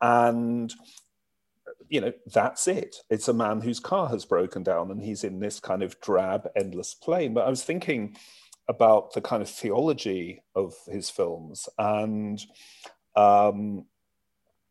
[0.00, 0.72] And
[1.88, 2.96] you know, that's it.
[3.10, 6.48] It's a man whose car has broken down and he's in this kind of drab,
[6.54, 7.34] endless plane.
[7.34, 8.16] But I was thinking,
[8.68, 12.40] about the kind of theology of his films and
[13.16, 13.84] um,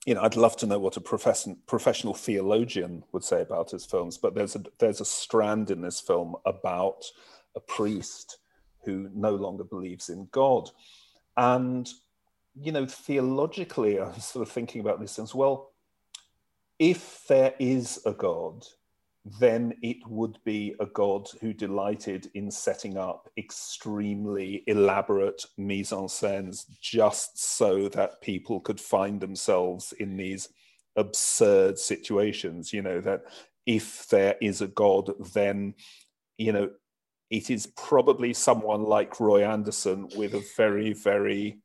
[0.06, 3.86] you know i'd love to know what a profession, professional theologian would say about his
[3.86, 7.03] films but there's a there's a strand in this film about
[7.56, 8.39] a priest
[8.84, 10.69] who no longer believes in God.
[11.38, 11.89] And,
[12.56, 15.71] you know, theologically, I'm sort of thinking about this as well.
[16.79, 18.65] If there is a God,
[19.25, 26.09] then it would be a God who delighted in setting up extremely elaborate mise en
[26.09, 30.49] scenes just so that people could find themselves in these
[30.97, 32.73] absurd situations.
[32.73, 33.23] You know, that
[33.65, 35.75] if there is a God, then,
[36.38, 36.69] you know,
[37.29, 41.59] it is probably someone like Roy Andersson with a very, very,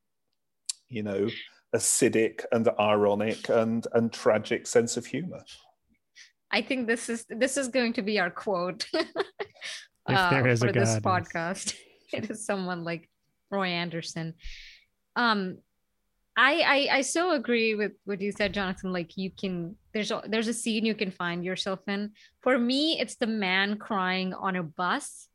[0.88, 1.28] you know,
[1.74, 5.42] acidic and ironic and, and tragic sense of humor.
[6.50, 8.86] I think this is this is going to be our quote
[10.06, 11.74] uh, for this podcast.
[12.12, 13.08] it is someone like
[13.50, 14.34] Roy Andersson.
[15.16, 15.58] Um,
[16.36, 18.92] I, I I so agree with what you said, Jonathan.
[18.92, 22.12] Like you can there's a, there's a scene you can find yourself in.
[22.42, 25.28] For me, it's the man crying on a bus.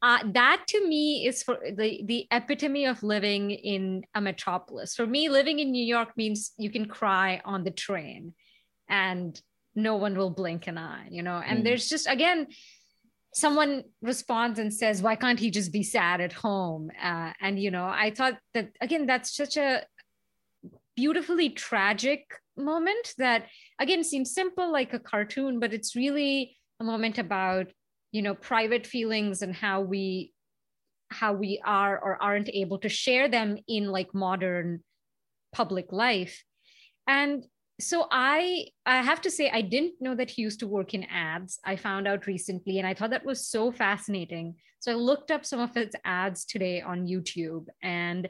[0.00, 4.94] Uh, that to me is for the the epitome of living in a metropolis.
[4.94, 8.34] For me, living in New York means you can cry on the train,
[8.88, 9.40] and
[9.74, 11.40] no one will blink an eye you know?
[11.44, 11.64] And mm.
[11.64, 12.48] there's just again
[13.34, 16.90] someone responds and says why can't he just be sad at home?
[17.02, 19.82] Uh, and you know i thought that again that's such a
[20.96, 22.24] beautifully tragic
[22.56, 23.46] moment that
[23.80, 27.66] again seems simple like a cartoon but it's really a moment about
[28.12, 30.32] you know private feelings and how we
[31.14, 34.82] how we are or aren't able to share them in like modern
[35.52, 36.42] public life.
[37.06, 37.44] And
[37.80, 41.04] so i i have to say i didn't know that he used to work in
[41.04, 44.54] ads i found out recently and i thought that was so fascinating.
[44.78, 48.28] So i looked up some of his ads today on youtube and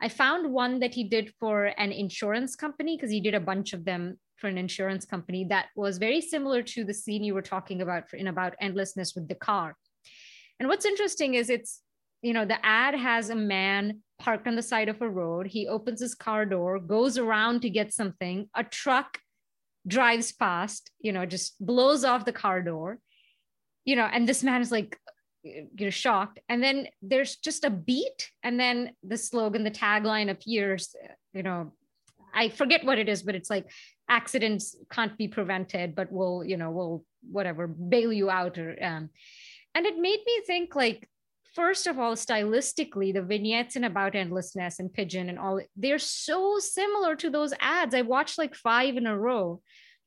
[0.00, 3.72] i found one that he did for an insurance company because he did a bunch
[3.72, 7.42] of them for an insurance company that was very similar to the scene you were
[7.42, 9.76] talking about in about endlessness with the car.
[10.60, 11.80] And what's interesting is it's
[12.22, 15.46] you know the ad has a man parked on the side of a road.
[15.46, 18.48] He opens his car door, goes around to get something.
[18.54, 19.18] A truck
[19.86, 22.98] drives past, you know, just blows off the car door,
[23.84, 24.98] you know, and this man is like,
[25.42, 26.40] you know, shocked.
[26.48, 30.94] And then there's just a beat, and then the slogan, the tagline appears,
[31.32, 31.72] you know,
[32.34, 33.70] I forget what it is, but it's like
[34.08, 39.10] accidents can't be prevented, but we'll, you know, we'll whatever bail you out or um,
[39.74, 41.08] and it made me think like
[41.56, 46.58] first of all, stylistically, the vignettes in About Endlessness and Pigeon and all, they're so
[46.58, 47.94] similar to those ads.
[47.94, 49.62] I watched like five in a row.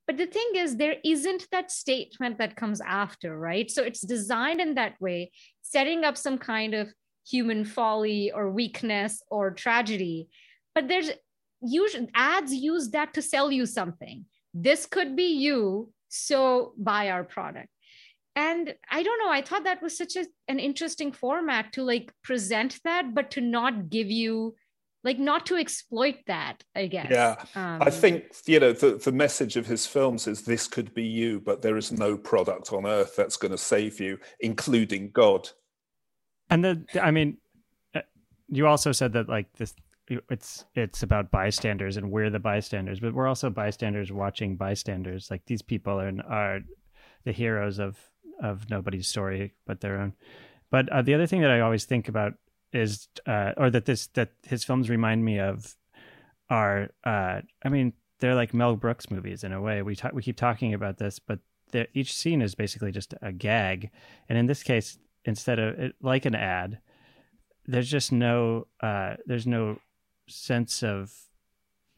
[0.06, 3.70] But the thing is, there isn't that statement that comes after, right?
[3.70, 5.32] So it's designed in that way,
[5.62, 6.94] setting up some kind of
[7.28, 10.30] human folly or weakness or tragedy.
[10.76, 11.12] But there's
[11.62, 14.26] usually ads use that to sell you something.
[14.54, 17.70] This could be you, so buy our product
[18.40, 22.14] and i don't know i thought that was such a, an interesting format to like
[22.24, 24.56] present that but to not give you
[25.04, 27.08] like not to exploit that i guess.
[27.10, 27.36] Yeah.
[27.56, 31.04] Um, i think you know the, the message of his films is this could be
[31.04, 35.50] you but there is no product on earth that's going to save you including god.
[36.50, 37.38] And the i mean
[37.94, 38.02] uh,
[38.48, 39.74] you also said that like this
[40.30, 45.30] it's it's about bystanders and we're the bystanders but we're also bystanders watching bystanders.
[45.30, 46.62] Like these people are are
[47.26, 48.09] the heroes of
[48.42, 50.14] of nobody's story but their own.
[50.70, 52.34] But uh, the other thing that I always think about
[52.72, 55.76] is, uh, or that this that his films remind me of,
[56.50, 59.82] are uh, I mean they're like Mel Brooks movies in a way.
[59.82, 61.40] We talk, we keep talking about this, but
[61.94, 63.92] each scene is basically just a gag,
[64.28, 66.80] and in this case, instead of it, like an ad,
[67.66, 69.80] there's just no uh, there's no
[70.28, 71.14] sense of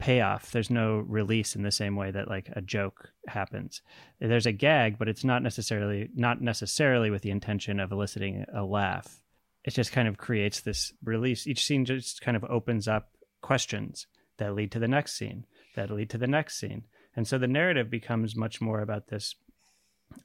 [0.02, 0.52] payoff.
[0.52, 3.84] There's no release in the same way that like a joke happens.
[4.20, 8.64] There's a gag, but it's not necessarily not necessarily with the intention of eliciting a
[8.64, 9.22] laugh.
[9.64, 11.46] It just kind of creates this release.
[11.46, 13.12] Each scene just kind of opens up
[13.42, 16.86] questions that lead to the next scene, that lead to the next scene.
[17.16, 19.36] And so the narrative becomes much more about this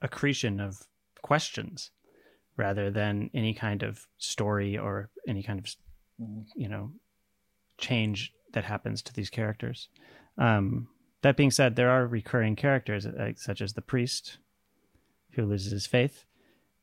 [0.01, 0.87] accretion of
[1.21, 1.91] questions
[2.57, 5.67] rather than any kind of story or any kind of
[6.57, 6.93] you know
[7.77, 9.91] change that happens to these characters.
[10.39, 10.89] Um,
[11.21, 14.39] that being said, there are recurring characters uh, such as the priest
[15.33, 16.25] who loses his faith,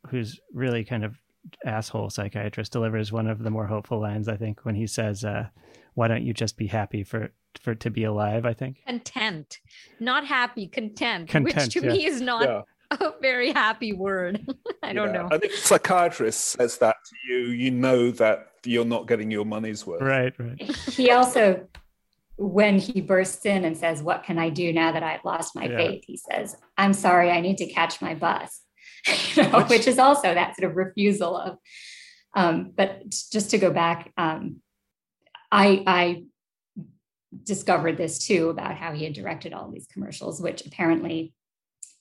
[0.09, 1.17] who's really kind of
[1.65, 5.47] asshole psychiatrist delivers one of the more hopeful lines I think when he says, uh,
[5.95, 9.57] "Why don't you just be happy for for to be alive?" I think content,
[9.99, 11.91] not happy, content, content which to yeah.
[11.91, 12.43] me is not.
[12.43, 12.61] Yeah.
[12.99, 14.47] A very happy word.
[14.83, 15.27] I don't know.
[15.31, 19.85] I think psychiatrist says that to you, you know that you're not getting your money's
[19.85, 20.01] worth.
[20.01, 20.61] Right, right.
[20.61, 21.67] He also,
[22.37, 25.65] when he bursts in and says, What can I do now that I've lost my
[25.65, 25.77] yeah.
[25.77, 26.03] faith?
[26.05, 28.61] He says, I'm sorry, I need to catch my bus,
[29.35, 31.57] you know, which, which, is also that sort of refusal of,
[32.35, 34.61] Um, but just to go back, um,
[35.51, 36.23] I, I
[37.43, 41.33] discovered this too about how he had directed all these commercials, which apparently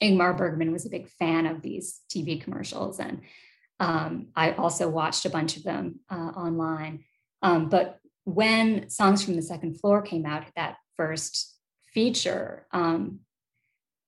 [0.03, 2.99] Ingmar Bergman was a big fan of these TV commercials.
[2.99, 3.21] And
[3.81, 7.05] um, I also watched a bunch of them uh, online.
[7.43, 11.57] Um, but when Songs from the Second Floor came out, that first
[11.93, 13.21] feature, um,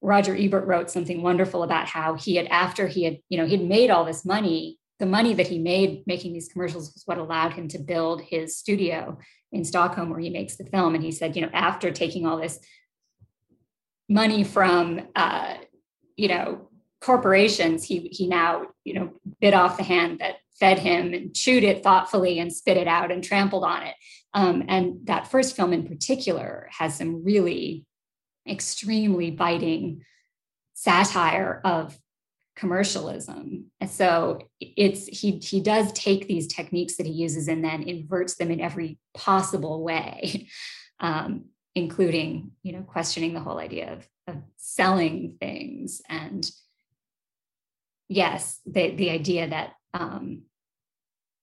[0.01, 3.67] Roger Ebert wrote something wonderful about how he had, after he had, you know, he'd
[3.67, 7.55] made all this money, the money that he made making these commercials was what allowed
[7.55, 9.19] him to build his studio
[9.51, 10.95] in Stockholm where he makes the film.
[10.95, 12.61] And he said, you know, after taking all this
[14.09, 15.55] money from, uh,
[16.17, 16.69] you know,
[17.05, 21.63] corporations, he he now, you know, bit off the hand that fed him and chewed
[21.63, 23.95] it thoughtfully and spit it out and trampled on it.
[24.33, 27.85] Um, and that first film in particular has some really
[28.49, 30.03] extremely biting
[30.73, 31.99] satire of
[32.57, 33.71] commercialism.
[33.81, 38.37] And so it's he he does take these techniques that he uses and then inverts
[38.37, 40.49] them in every possible way,
[41.01, 46.51] um, including you know questioning the whole idea of, of selling things and
[48.09, 50.43] yes, the the idea that um,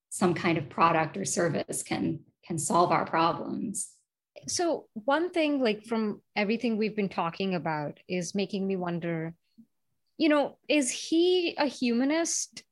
[0.10, 3.90] some kind of product or service can can solve our problems.
[4.48, 9.34] So one thing like from everything we've been talking about is making me wonder
[10.18, 12.64] you know is he a humanist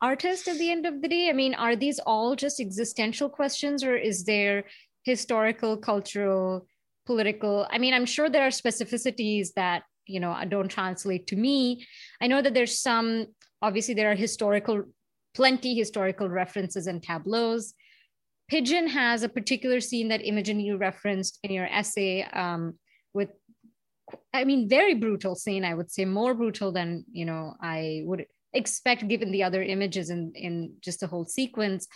[0.00, 1.28] artist at the end of the day?
[1.28, 4.64] I mean are these all just existential questions or is there
[5.04, 6.66] historical cultural
[7.06, 7.66] political?
[7.70, 9.82] I mean i'm sure there are specificities that
[10.12, 11.86] you know don't translate to me.
[12.20, 13.26] I know that there's some
[13.60, 14.84] obviously there are historical
[15.34, 17.74] plenty historical references and tableaus.
[18.48, 22.74] Pigeon has a particular scene that imogen you referenced in your essay um,
[23.14, 23.30] with
[24.34, 28.26] i mean very brutal scene i would say more brutal than you know i would
[28.52, 31.86] expect given the other images in in just the whole sequence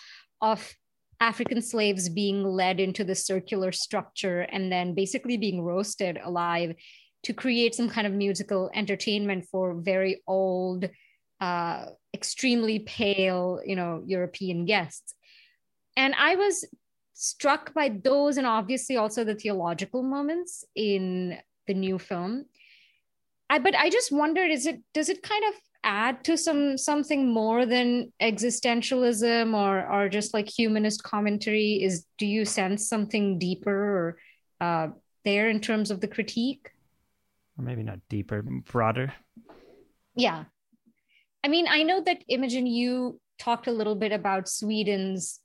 [0.40, 0.74] of
[1.20, 6.74] african slaves being led into the circular structure and then basically being roasted alive
[7.26, 10.88] to create some kind of musical entertainment for very old,
[11.40, 15.12] uh, extremely pale, you know, European guests.
[15.96, 16.64] And I was
[17.14, 22.44] struck by those and obviously also the theological moments in the new film.
[23.50, 27.28] I, but I just wondered, is it does it kind of add to some something
[27.32, 31.82] more than existentialism or or just like humanist commentary?
[31.82, 34.18] Is do you sense something deeper or
[34.60, 34.88] uh,
[35.24, 36.70] there in terms of the critique?
[37.58, 39.12] Or maybe not deeper, broader.
[40.14, 40.44] Yeah.
[41.44, 45.40] I mean, I know that Imogen, you talked a little bit about Sweden's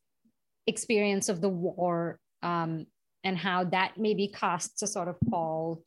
[0.68, 2.86] experience of the war um,
[3.24, 5.84] and how that maybe casts a sort of pall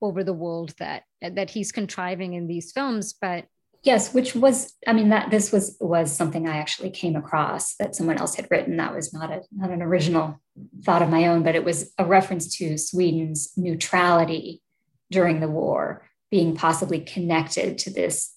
[0.00, 3.14] over the world that that he's contriving in these films.
[3.20, 3.46] But
[3.82, 7.96] yes, which was, I mean, that this was was something I actually came across that
[7.96, 8.76] someone else had written.
[8.76, 10.40] That was not a not an original
[10.84, 14.62] thought of my own, but it was a reference to Sweden's neutrality
[15.10, 18.34] during the war being possibly connected to this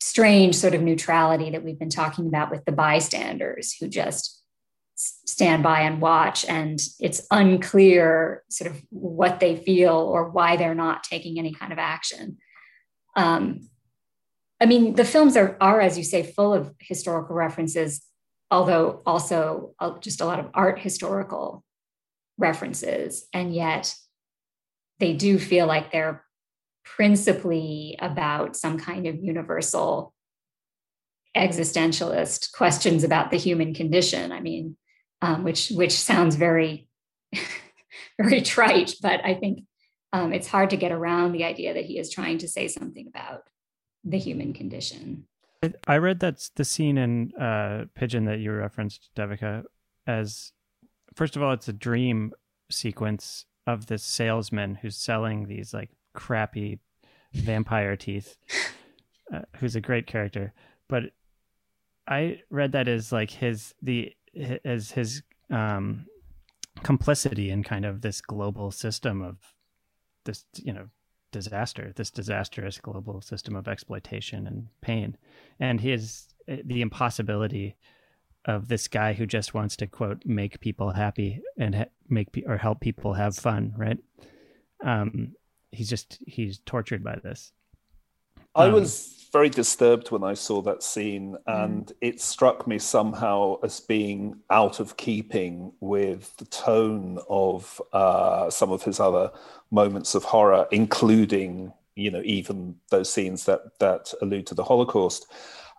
[0.00, 4.42] strange sort of neutrality that we've been talking about with the bystanders who just
[4.96, 6.44] stand by and watch.
[6.44, 11.72] And it's unclear sort of what they feel or why they're not taking any kind
[11.72, 12.38] of action.
[13.16, 13.68] Um,
[14.60, 18.02] i mean the films are, are as you say full of historical references
[18.54, 21.64] although also just a lot of art historical
[22.38, 23.26] references.
[23.32, 23.94] And yet
[25.00, 26.24] they do feel like they're
[26.84, 30.14] principally about some kind of universal
[31.36, 34.30] existentialist questions about the human condition.
[34.30, 34.76] I mean,
[35.22, 36.88] um, which which sounds very
[38.20, 39.64] very trite, but I think
[40.12, 43.08] um, it's hard to get around the idea that he is trying to say something
[43.08, 43.42] about
[44.04, 45.26] the human condition.
[45.88, 49.64] I read that the scene in uh, Pigeon that you referenced, Devika,
[50.06, 50.52] as
[51.14, 52.32] first of all, it's a dream
[52.70, 56.78] sequence of this salesman who's selling these like crappy
[57.32, 58.36] vampire teeth,
[59.32, 60.52] uh, who's a great character.
[60.88, 61.04] But
[62.06, 64.12] I read that as like his the
[64.64, 66.06] as his um,
[66.82, 69.38] complicity in kind of this global system of
[70.24, 70.88] this you know
[71.32, 75.16] disaster, this disastrous global system of exploitation and pain,
[75.58, 77.76] and his the impossibility
[78.44, 82.44] of this guy who just wants to quote make people happy and ha- make pe-
[82.46, 83.98] or help people have fun right?
[84.84, 85.34] Um
[85.72, 87.52] he's just he's tortured by this.
[88.54, 91.94] I um, was very disturbed when i saw that scene and mm.
[92.00, 98.70] it struck me somehow as being out of keeping with the tone of uh, some
[98.70, 99.32] of his other
[99.72, 105.26] moments of horror including you know even those scenes that that allude to the holocaust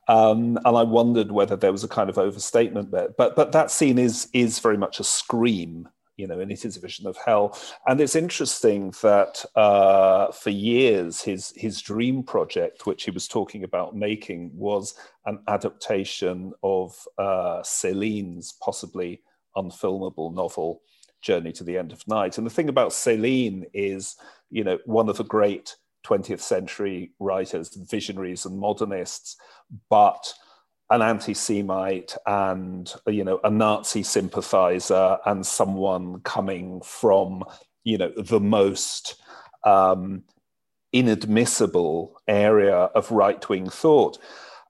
[0.07, 3.09] Um, and I wondered whether there was a kind of overstatement there.
[3.17, 6.77] But but that scene is is very much a scream, you know, and it is
[6.77, 7.57] a vision of hell.
[7.87, 13.63] And it's interesting that uh, for years his his dream project, which he was talking
[13.63, 14.95] about making, was
[15.25, 19.21] an adaptation of uh, Céline's possibly
[19.55, 20.81] unfilmable novel
[21.21, 22.37] Journey to the End of Night.
[22.37, 24.15] And the thing about Céline is,
[24.51, 25.75] you know, one of the great
[26.05, 29.37] 20th century writers, visionaries and modernists,
[29.89, 30.33] but
[30.91, 37.43] an anti-Semite and you know a Nazi sympathizer and someone coming from
[37.83, 39.15] you know the most
[39.63, 40.23] um,
[40.93, 44.19] inadmissible area of right-wing thought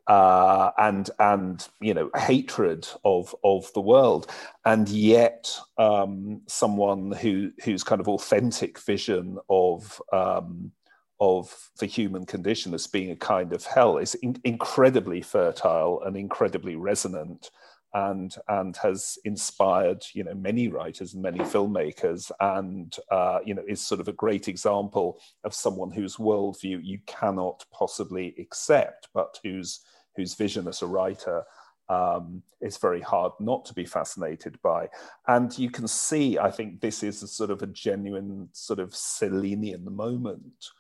[0.08, 4.28] uh, and and you know hatred of of the world,
[4.64, 10.72] and yet um, someone who whose kind of authentic vision of um,
[11.20, 16.18] of the human condition as being a kind of hell is in- incredibly fertile and
[16.18, 17.50] incredibly resonant
[17.94, 23.64] and and has inspired you know many writers and many filmmakers and uh, you know
[23.68, 29.40] is sort of a great example of someone whose worldview you cannot possibly accept but
[29.44, 29.80] whose
[30.16, 31.44] whose vision as a writer
[31.88, 34.88] um, is very hard not to be fascinated by.
[35.28, 38.92] And you can see, I think this is a sort of a genuine sort of
[38.92, 40.72] Célinean moment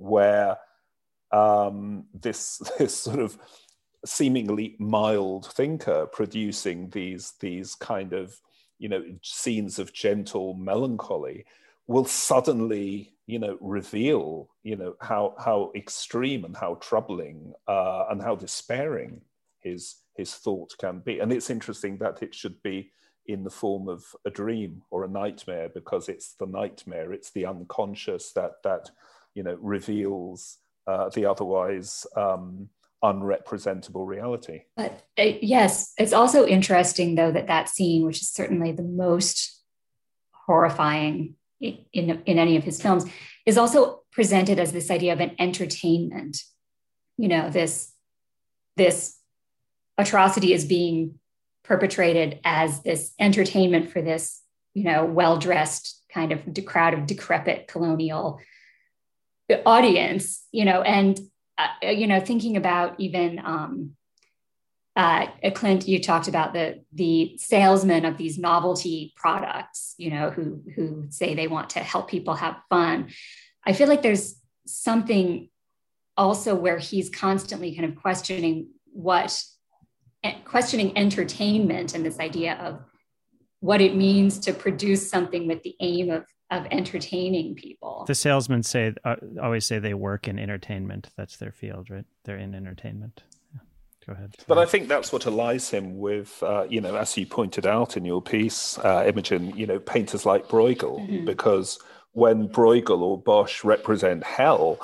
[0.00, 0.58] where
[1.32, 3.38] um, this this sort of
[4.04, 8.40] seemingly mild thinker producing these these kind of
[8.78, 11.44] you know scenes of gentle melancholy
[11.86, 18.22] will suddenly you know reveal you know how how extreme and how troubling uh, and
[18.22, 19.20] how despairing
[19.58, 21.18] his his thought can be.
[21.18, 22.90] And it's interesting that it should be
[23.26, 27.12] in the form of a dream or a nightmare because it's the nightmare.
[27.12, 28.90] It's the unconscious that that
[29.34, 32.68] you know, reveals uh, the otherwise um,
[33.02, 34.62] unrepresentable reality.
[34.76, 39.62] But uh, yes, it's also interesting though that that scene, which is certainly the most
[40.32, 43.04] horrifying in, in, any of his films,
[43.46, 46.42] is also presented as this idea of an entertainment.
[47.16, 47.92] You know, this
[48.76, 49.18] this
[49.98, 51.18] atrocity is being
[51.62, 54.40] perpetrated as this entertainment for this,
[54.72, 58.40] you know, well-dressed kind of crowd of decrepit colonial
[59.66, 61.18] audience, you know, and
[61.58, 63.92] uh, you know, thinking about even um,
[64.96, 70.62] uh, Clint, you talked about the the salesmen of these novelty products, you know, who
[70.74, 73.10] who say they want to help people have fun.
[73.64, 74.36] I feel like there's
[74.66, 75.48] something
[76.16, 79.42] also where he's constantly kind of questioning what
[80.44, 82.80] questioning entertainment and this idea of
[83.60, 88.04] what it means to produce something with the aim of of entertaining people.
[88.06, 91.08] The salesmen say uh, always say they work in entertainment.
[91.16, 92.04] That's their field, right?
[92.24, 93.22] They're in entertainment.
[93.54, 93.60] Yeah.
[94.06, 94.36] Go ahead.
[94.46, 97.96] But I think that's what allies him with, uh, you know, as you pointed out
[97.96, 101.24] in your piece, uh, Imogen, you know, painters like Bruegel, mm-hmm.
[101.24, 101.78] because
[102.12, 104.80] when Bruegel or Bosch represent hell,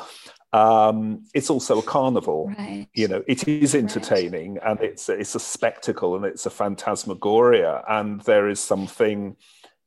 [0.52, 2.52] um, it's also a carnival.
[2.56, 2.86] Right.
[2.94, 4.70] You know, it is entertaining right.
[4.70, 9.36] and it's it's a spectacle and it's a phantasmagoria, and there is something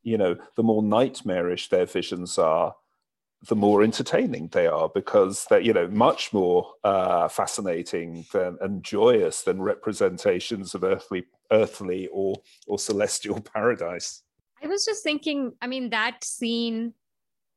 [0.04, 2.76] you know, the more nightmarish their visions are,
[3.47, 8.84] the more entertaining they are because they're you know much more uh, fascinating than and
[8.84, 12.36] joyous than representations of earthly earthly or
[12.68, 14.24] or celestial paradise.
[14.62, 16.93] I was just thinking i mean that scene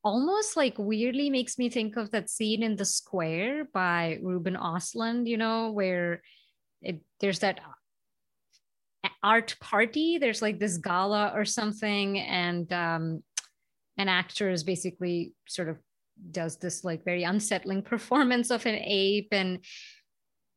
[0.04, 5.26] almost like weirdly makes me think of that scene in the square by ruben ostlund
[5.26, 6.22] you know where
[6.80, 7.60] it, there's that
[9.22, 10.18] art party.
[10.18, 13.22] There's like this gala or something, and um,
[13.96, 15.78] an actor is basically sort of
[16.30, 19.64] does this like very unsettling performance of an ape, and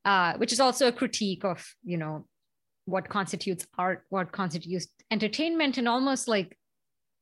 [0.04, 2.26] uh, which is also a critique of you know
[2.86, 6.58] what constitutes art, what constitutes entertainment, and almost like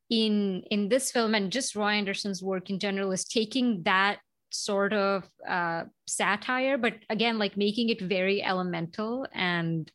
[0.09, 4.19] in in this film and just Roy Andersson's work in general is taking that
[4.53, 9.91] sort of uh, satire, but again, like making it very elemental and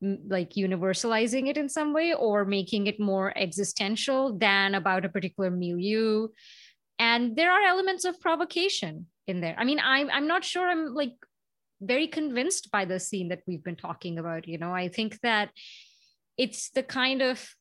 [0.00, 5.50] like universalizing it in some way or making it more existential than about a particular
[5.50, 6.28] milieu.
[6.98, 9.54] And there are elements of provocation in there.
[9.58, 11.14] I mean i'm i'm not sure i'm like
[11.80, 14.72] very convinced by the scene that we've been talking about you know?
[14.72, 15.50] I think that
[16.36, 17.54] it's the kind of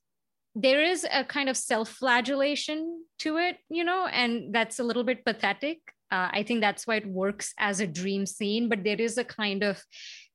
[0.55, 4.07] there is a kind of self-flagellation to it you know?
[4.07, 5.79] And that's a little bit pathetic.
[6.09, 9.25] Uh, i think that's why it works as a dream scene but there is a
[9.25, 9.83] kind of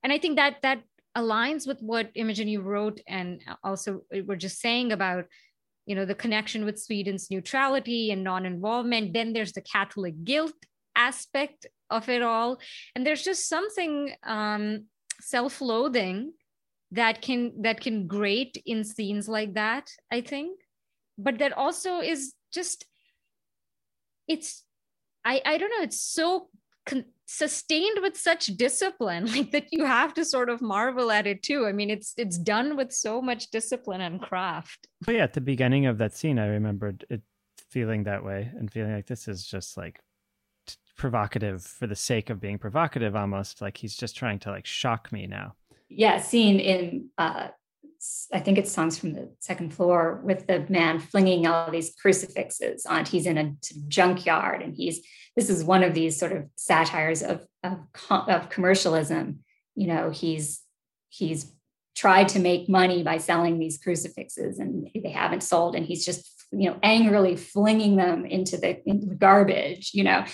[0.03, 0.83] and i think that that
[1.17, 5.27] aligns with what Imogen you wrote and also we're just saying about
[5.87, 9.13] you know the connection with Sweden's neutrality and non-involvement.
[9.13, 10.55] Then there's the Catholic guilt
[10.95, 12.61] aspect of it all,
[12.95, 14.85] and there's just something um,
[15.21, 16.33] self-loathing
[16.93, 20.61] that can that can grate in scenes like that i think
[21.19, 22.85] but that also is just
[24.29, 24.63] it's
[25.25, 26.49] i i don't know it's so
[26.87, 31.43] con- sustained with such discipline like that you have to sort of marvel at it
[31.43, 31.67] too.
[31.67, 34.87] I mean it's it's done with so much discipline and craft.
[35.05, 37.23] But yeah at the beginning of that scene i remembered it
[37.73, 39.99] feeling that way and feeling like this is just like
[40.67, 43.63] t- provocative for the sake of being provocative almost.
[43.63, 45.55] Like he's just trying to like shock me now.
[45.89, 47.49] Yeah scene in uh
[48.33, 52.85] I think it's songs from the second floor with the man flinging all these crucifixes
[52.85, 53.05] on.
[53.05, 53.55] He's in a
[53.89, 55.01] junkyard, and he's
[55.37, 57.79] this is one of these sort of satires of of,
[58.11, 59.41] of commercialism.
[59.75, 60.63] You know, he's
[61.11, 61.53] he's
[61.95, 66.29] tried to make money by selling these crucifixes, and they haven't sold, and he's just
[66.51, 69.93] you know angrily flinging them into the, into the garbage.
[69.95, 70.25] You know,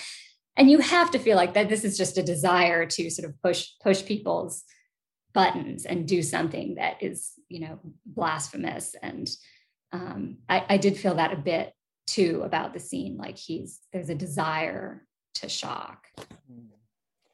[0.57, 1.69] and you have to feel like that.
[1.69, 4.63] This is just a desire to sort of push push people's
[5.39, 9.29] buttons and do something that is you know blasphemous and
[9.93, 11.71] um, I, I did feel that a bit
[12.07, 16.07] too about the scene like he's there's a desire to shock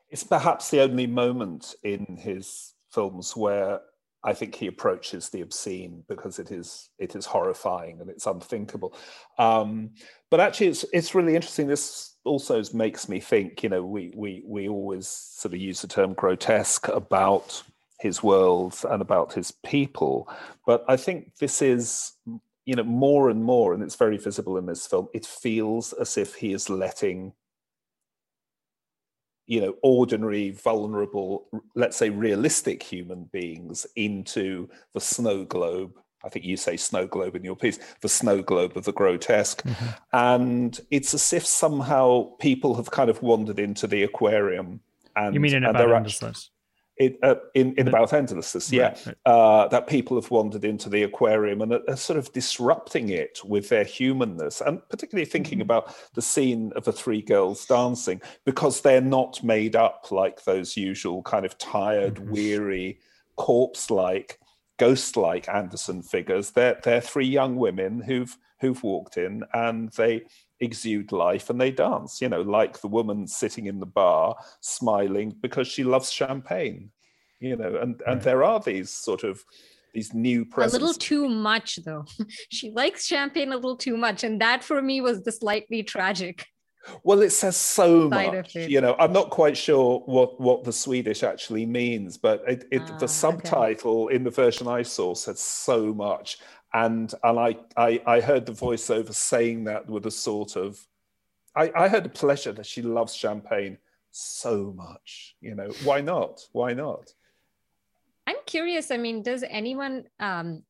[0.10, 3.82] it's perhaps the only moment in his films where
[4.24, 8.98] I think he approaches the obscene because it is it is horrifying and it's unthinkable.
[9.38, 9.92] Um,
[10.32, 11.68] but actually, it's it's really interesting.
[11.68, 13.62] This also makes me think.
[13.62, 17.62] You know, we we we always sort of use the term grotesque about
[18.00, 20.30] his world and about his people.
[20.66, 22.14] But I think this is,
[22.66, 26.18] you know, more and more, and it's very visible in this film, it feels as
[26.18, 27.34] if he is letting,
[29.48, 35.94] you know, ordinary, vulnerable, let's say realistic human beings into the snow globe.
[36.24, 39.62] I think you say snow globe in your piece, the snow globe of the grotesque.
[39.62, 39.86] Mm-hmm.
[40.12, 44.80] And it's as if somehow people have kind of wandered into the aquarium.
[45.16, 46.50] And, you mean in about endlessness?
[46.98, 49.18] It, uh, in in about endlessness, yeah, right, right.
[49.26, 53.40] Uh, that people have wandered into the aquarium and are, are, sort of disrupting it
[53.44, 55.64] with their humanness, and particularly thinking mm-hmm.
[55.64, 60.78] about the scene of the three girls dancing because they're not made up like those
[60.78, 62.32] usual kind of tired, mm-hmm.
[62.32, 63.00] weary,
[63.36, 64.40] corpse-like,
[64.78, 66.52] ghost-like Andersson figures.
[66.52, 70.24] They're they're three young women who've who've walked in and they
[70.60, 75.36] exude life and they dance, you know, like the woman sitting in the bar smiling
[75.42, 76.92] because she loves champagne,
[77.40, 79.44] you know, and, and there are these sort of
[79.94, 80.76] these new presents.
[80.76, 82.06] A little too much though.
[82.52, 84.24] she likes champagne a little too much.
[84.24, 86.46] And that for me was the slightly tragic.
[87.04, 88.54] Well, it says so much.
[88.54, 92.86] You know, I'm not quite sure what what the Swedish actually means, but it, it
[93.00, 94.16] the ah, subtitle okay.
[94.16, 96.38] in the version I saw said so much,
[96.76, 100.86] and and I, I, I heard the voiceover saying that with a sort of
[101.56, 103.78] I, I heard the pleasure that she loves champagne
[104.12, 106.42] so much you know why not?
[106.52, 107.14] Why not?
[108.28, 110.64] I'm curious i mean does anyone um,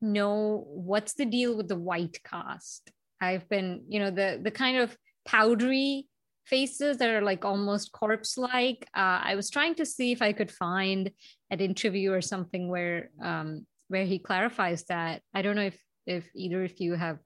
[0.00, 2.90] know what's the deal with the white cast
[3.20, 6.08] i've been you know the the kind of powdery
[6.46, 10.32] faces that are like almost corpse like uh, i was trying to see if i
[10.32, 11.10] could find
[11.50, 15.20] an interview or something where um, where he clarifies that.
[15.34, 17.18] I don't know if if either of you have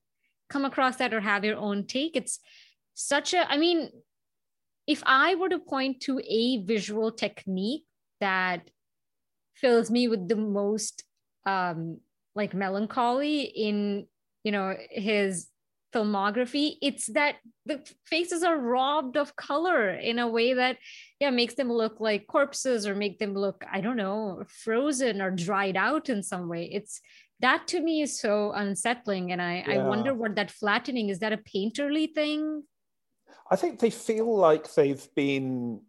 [0.50, 2.16] come across that or have your own take.
[2.16, 2.40] It's
[2.94, 3.88] such a, I mean,
[4.86, 7.84] if I were to point to a visual technique
[8.20, 8.68] that
[9.54, 11.04] fills me with the most
[11.46, 12.00] um
[12.34, 14.06] like melancholy in
[14.42, 15.46] you know his
[15.94, 20.76] filmography it's that the faces are robbed of color in a way that
[21.20, 25.30] yeah makes them look like corpses or make them look i don't know frozen or
[25.30, 27.00] dried out in some way it's
[27.40, 29.74] that to me is so unsettling and i yeah.
[29.74, 32.62] i wonder what that flattening is that a painterly thing
[33.50, 35.80] i think they feel like they've been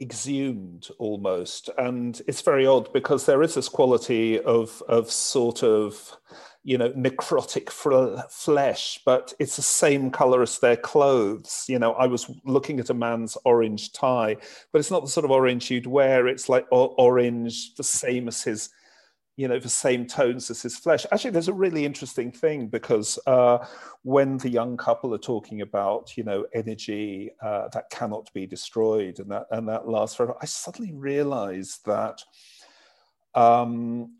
[0.00, 6.16] exhumed almost and it's very odd because there is this quality of of sort of
[6.64, 7.70] you know, necrotic
[8.30, 11.64] flesh, but it's the same color as their clothes.
[11.68, 14.36] You know, I was looking at a man's orange tie,
[14.70, 16.28] but it's not the sort of orange you'd wear.
[16.28, 18.70] It's like orange, the same as his,
[19.36, 21.04] you know, the same tones as his flesh.
[21.10, 23.66] Actually, there's a really interesting thing because uh,
[24.02, 29.18] when the young couple are talking about, you know, energy uh, that cannot be destroyed
[29.18, 32.22] and that and that lasts forever, I suddenly realized that.
[33.34, 34.12] Um,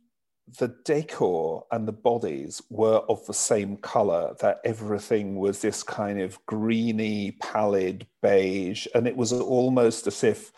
[0.58, 6.20] the decor and the bodies were of the same color, that everything was this kind
[6.20, 8.86] of greeny, pallid beige.
[8.94, 10.52] And it was almost as if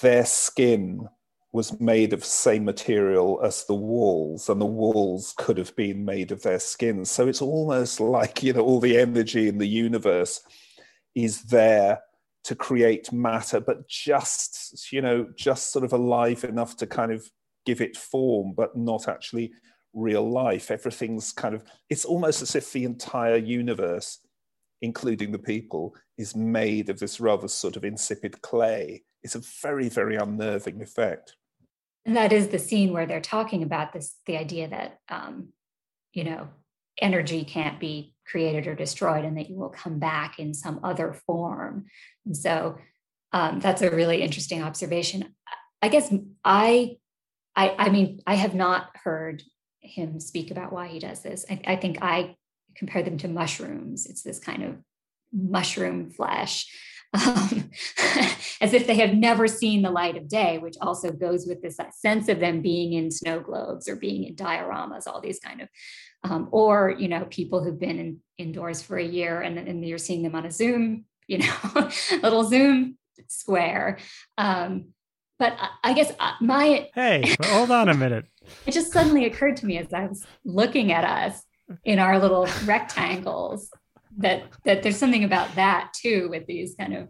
[0.00, 1.08] their skin
[1.52, 6.04] was made of the same material as the walls, and the walls could have been
[6.04, 7.04] made of their skin.
[7.06, 10.42] So it's almost like, you know, all the energy in the universe
[11.14, 12.00] is there
[12.44, 17.28] to create matter, but just, you know, just sort of alive enough to kind of
[17.68, 19.52] give it form, but not actually
[19.92, 20.70] real life.
[20.70, 24.20] Everything's kind of, it's almost as if the entire universe,
[24.80, 29.02] including the people, is made of this rather sort of insipid clay.
[29.22, 31.36] It's a very, very unnerving effect.
[32.06, 35.48] And that is the scene where they're talking about this the idea that, um,
[36.14, 36.48] you know,
[37.02, 41.12] energy can't be created or destroyed and that you will come back in some other
[41.26, 41.84] form.
[42.24, 42.78] And so
[43.34, 45.34] um, that's a really interesting observation.
[45.82, 46.12] I guess
[46.44, 46.96] I,
[47.58, 49.42] I, I mean, I have not heard
[49.80, 51.44] him speak about why he does this.
[51.50, 52.36] I, I think I
[52.76, 54.06] compare them to mushrooms.
[54.06, 54.76] It's this kind of
[55.32, 56.72] mushroom flesh,
[57.14, 57.70] um,
[58.60, 61.78] as if they have never seen the light of day, which also goes with this
[62.00, 65.68] sense of them being in snow globes or being in dioramas, all these kind of,
[66.22, 69.98] um, or you know, people who've been in, indoors for a year and, and you're
[69.98, 71.90] seeing them on a Zoom, you know,
[72.22, 73.98] little Zoom square.
[74.36, 74.92] Um,
[75.38, 78.26] but I guess uh, my hey, hold on a minute.
[78.66, 81.42] it just suddenly occurred to me as I was looking at us
[81.84, 83.70] in our little rectangles
[84.18, 87.08] that that there's something about that too with these kind of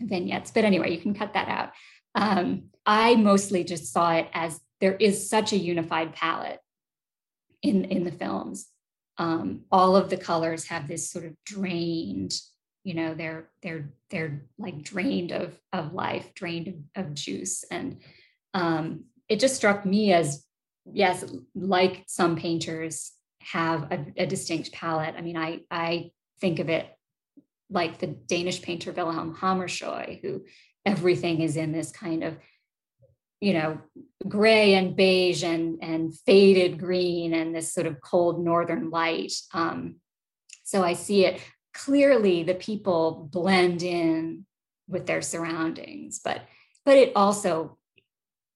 [0.00, 0.50] vignettes.
[0.50, 1.72] But anyway, you can cut that out.
[2.14, 6.60] Um, I mostly just saw it as there is such a unified palette
[7.62, 8.68] in in the films.
[9.18, 12.32] Um, all of the colors have this sort of drained,
[12.88, 18.00] you know, they're they're they're like drained of of life, drained of, of juice, and
[18.54, 20.46] um, it just struck me as
[20.90, 21.22] yes,
[21.54, 23.12] like some painters
[23.42, 25.16] have a, a distinct palette.
[25.18, 26.86] I mean, I I think of it
[27.68, 30.46] like the Danish painter Wilhelm Hammershøi, who
[30.86, 32.38] everything is in this kind of,
[33.42, 33.82] you know,
[34.26, 39.34] gray and beige and, and faded green and this sort of cold northern light.
[39.52, 39.96] Um,
[40.64, 41.42] so I see it
[41.84, 44.44] clearly the people blend in
[44.88, 46.42] with their surroundings, but
[46.84, 47.78] but it also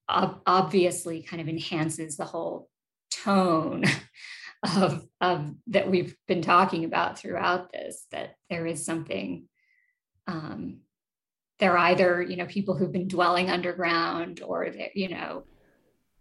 [0.08, 2.68] ob- obviously kind of enhances the whole
[3.10, 3.84] tone
[4.76, 9.48] of, of that we've been talking about throughout this that there is something
[10.26, 10.80] um,
[11.58, 15.44] they're either you know people who've been dwelling underground or you know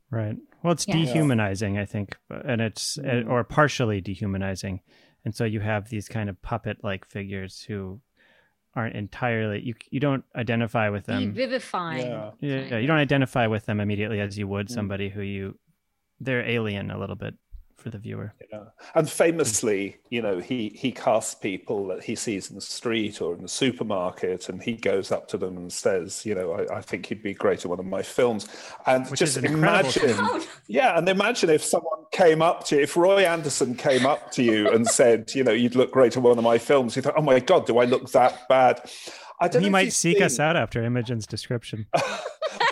[0.10, 0.96] right well it's yeah.
[0.96, 3.32] dehumanizing i think and it's mm-hmm.
[3.32, 4.82] or partially dehumanizing
[5.26, 8.00] and so you have these kind of puppet like figures who
[8.74, 12.32] aren't entirely you you don't identify with them vivifying yeah.
[12.40, 14.72] yeah, yeah you don't identify with them immediately as you would mm.
[14.72, 15.58] somebody who you
[16.20, 17.34] they're alien a little bit
[17.82, 18.34] for the viewer.
[18.52, 18.66] Yeah.
[18.96, 23.34] And famously, you know, he he casts people that he sees in the street or
[23.34, 26.82] in the supermarket, and he goes up to them and says, you know, I, I
[26.82, 28.48] think he'd be great in one of my films.
[28.86, 32.96] And Which just imagine, oh, yeah, and imagine if someone came up to you, if
[32.96, 36.38] Roy Andersson came up to you and said, you know, you'd look great in one
[36.38, 38.82] of my films, you thought, oh my god, do I look that bad?
[39.40, 39.64] I don't.
[39.64, 40.24] He might seek seen...
[40.24, 41.88] us out after Imogen's description.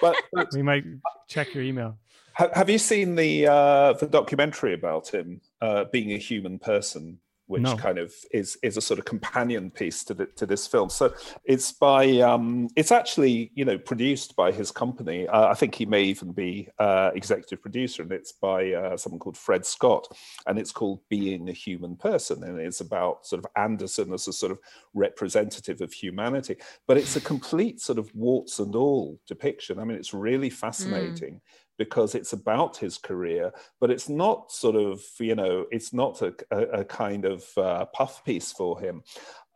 [0.01, 0.84] but, but we might
[1.28, 1.97] check your email.
[2.39, 7.63] Have you seen the uh, the documentary about him uh, being a human person, which
[7.63, 7.75] no.
[7.75, 10.89] kind of is is a sort of companion piece to the, to this film?
[10.89, 11.13] So
[11.43, 15.27] it's by um, it's actually you know produced by his company.
[15.27, 19.19] Uh, I think he may even be uh, executive producer, and it's by uh, someone
[19.19, 20.07] called Fred Scott,
[20.47, 24.33] and it's called Being a Human Person, and it's about sort of Andersson as a
[24.33, 24.59] sort of
[24.93, 26.55] representative of humanity.
[26.87, 29.77] But it's a complete sort of warts and all depiction.
[29.77, 31.33] I mean, it's really fascinating.
[31.33, 31.41] Mm
[31.80, 36.36] because it's about his career, but it's not sort of, you know, it's not a,
[36.51, 39.01] a, a kind of uh, puff piece for him.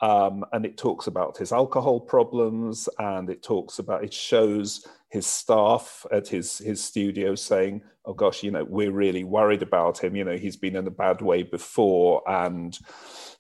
[0.02, 5.28] Um, and it talks about his alcohol problems and it talks about, it shows his
[5.28, 10.16] staff at his, his studio saying, oh gosh, you know, we're really worried about him.
[10.16, 12.78] You know, he's been in a bad way before and,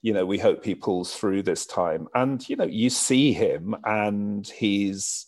[0.01, 2.07] you know, we hope he pulls through this time.
[2.13, 5.25] And, you know, you see him and he's,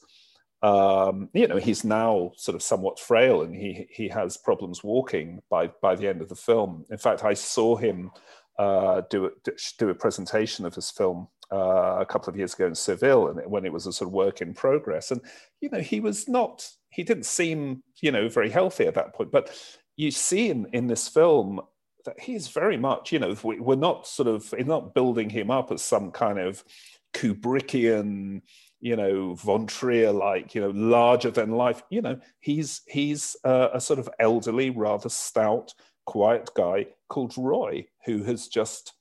[0.66, 5.41] um, you know, he's now sort of somewhat frail and he he has problems walking
[5.47, 6.86] by by the end of the film.
[6.89, 8.09] In fact, I saw him
[8.57, 9.30] uh, do a,
[9.78, 13.51] do a presentation of his film uh, a couple of years ago in Seville, and
[13.51, 15.11] when it was a sort of work in progress.
[15.11, 15.22] And
[15.61, 19.32] you know, he was not he didn't seem you know very healthy at that point.
[19.32, 19.55] But
[19.97, 21.61] you see in in this film
[22.05, 25.72] that he's very much you know we, we're not sort of not building him up
[25.72, 26.63] as some kind of
[27.13, 28.41] Kubrickian
[28.86, 31.82] you know, Von Trier like, you know, larger than life.
[31.90, 35.74] You know, he's he's uh, a sort of elderly, rather stout,
[36.06, 38.94] quiet guy called Roy, who has just,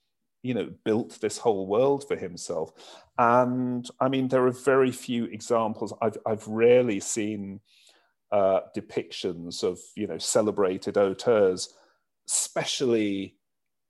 [0.43, 2.71] you know, built this whole world for himself.
[3.19, 5.93] And I mean, there are very few examples.
[6.01, 7.61] I've I've rarely seen
[8.33, 11.75] uh, depictions of you know celebrated auteurs,
[12.27, 13.37] especially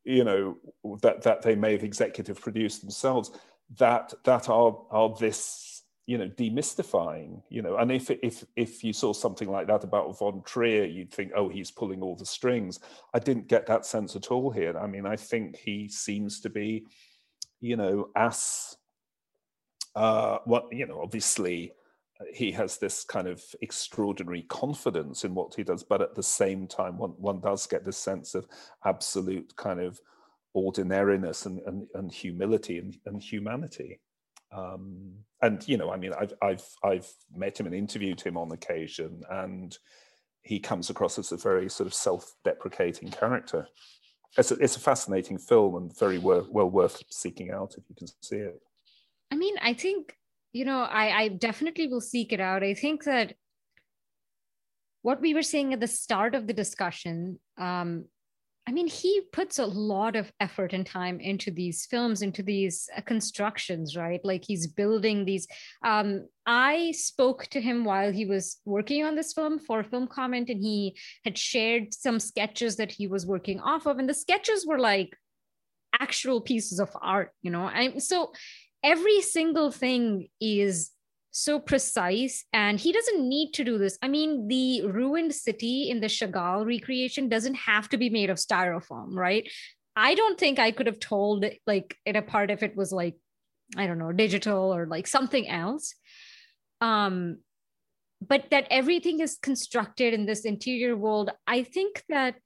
[0.03, 0.57] you know
[1.03, 3.30] that that they may have executive produced themselves
[3.78, 5.73] that that are are this
[6.07, 10.16] you know demystifying you know and if if if you saw something like that about
[10.18, 12.80] von trier you'd think oh he's pulling all the strings.
[13.14, 14.76] I didn't get that sense at all here.
[14.78, 16.86] I mean i think he seems to be
[17.61, 18.76] you know as
[19.96, 21.72] uh what you know obviously
[22.20, 26.22] uh, he has this kind of extraordinary confidence in what he does but at the
[26.22, 28.46] same time one, one does get this sense of
[28.84, 30.00] absolute kind of
[30.52, 34.00] ordinariness and, and, and humility and, and humanity
[34.55, 38.52] um, and you know, I mean, I've I've I've met him and interviewed him on
[38.52, 39.76] occasion, and
[40.42, 43.66] he comes across as a very sort of self-deprecating character.
[44.36, 47.94] It's a, it's a fascinating film and very well, well worth seeking out if you
[47.96, 48.61] can see it.
[49.30, 50.16] I mean, I think
[50.52, 52.62] you know, I I definitely will seek it out.
[52.62, 53.34] I think that
[55.02, 58.07] what we were saying at the start of the discussion um,
[58.66, 62.88] I mean, he puts a lot of effort and time into these films, into these
[62.96, 64.20] uh, constructions, right?
[64.24, 65.46] Like he's building these.
[65.84, 70.48] Um, I spoke to him while he was working on this film for film comment,
[70.48, 73.98] and he had shared some sketches that he was working off of.
[73.98, 75.14] And the sketches were like
[76.00, 77.66] actual pieces of art, you know?
[77.66, 78.32] I'm so
[78.82, 80.90] every single thing is
[81.37, 83.99] so precise and he doesn't need to do this.
[84.01, 88.37] I mean the ruined city in the chagall recreation doesn't have to be made of
[88.37, 89.51] styrofoam right?
[89.97, 93.16] I don't think i could have told like it apart if it was like
[93.76, 95.95] i don't know digital or like something else.
[96.80, 97.39] Um
[98.26, 102.37] but that everything is constructed in this interior world i think that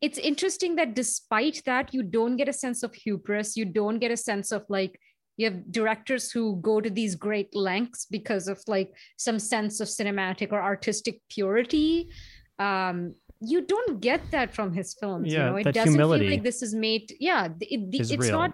[0.00, 3.56] it's interesting that despite that you don't get a sense of hubris.
[3.56, 4.98] You don't get a sense of like
[5.36, 9.88] you have directors who go to these great lengths because of like some sense of
[9.88, 12.10] cinematic or artistic purity.
[12.58, 13.14] Um
[13.44, 15.56] you don't get that from his films yeah, you know?
[15.56, 18.38] It doesn't feel like this is made yeah it, it, it's real.
[18.38, 18.52] not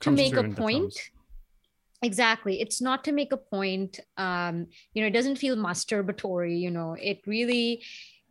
[0.00, 0.94] to make a point.
[2.02, 2.60] exactly.
[2.60, 6.96] It's not to make a point um you know it doesn't feel masturbatory you know?
[7.00, 7.82] It really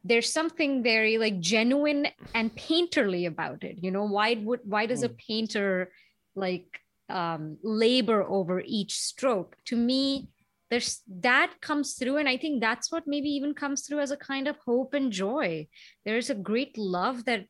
[0.05, 4.05] there's something very like genuine and painterly about it you know?
[4.05, 5.15] Why would why does a hmm.
[5.27, 5.91] painter
[6.35, 6.79] like
[7.10, 9.55] um, labor over each stroke.
[9.66, 10.30] To me
[10.70, 14.18] there's that comes through and i think that's what maybe even comes through as a
[14.18, 15.68] kind of hope and joy.
[16.05, 17.45] There's a great love that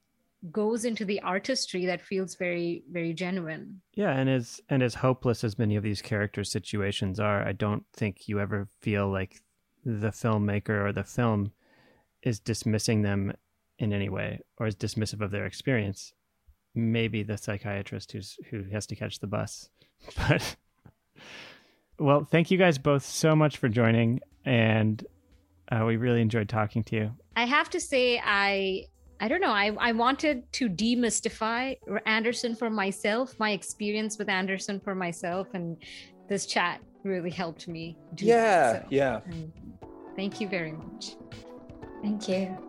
[0.51, 3.81] goes into the artistry that feels very very genuine.
[3.93, 7.83] Yeah and as and as hopeless as many of these character situations are i don't
[7.93, 9.41] think you ever feel like
[9.85, 11.51] the filmmaker or the film
[12.21, 13.33] is dismissing them
[13.79, 16.13] in any way or is dismissive of their experience
[16.79, 19.69] maybe the psychiatrist who's who has to catch the bus.
[20.15, 20.55] But
[21.99, 25.05] well, thank you guys both so much for joining, and
[25.69, 27.11] uh, we really enjoyed talking to you.
[27.35, 28.85] I have to say, I
[29.19, 29.51] I don't know.
[29.51, 35.77] I, I wanted to demystify Andersson for myself, my experience with Andersson for myself, and
[36.29, 37.97] this chat really helped me.
[38.17, 39.19] yeah, so, yeah.
[40.15, 41.15] Thank you very much.
[42.01, 42.68] Thank you.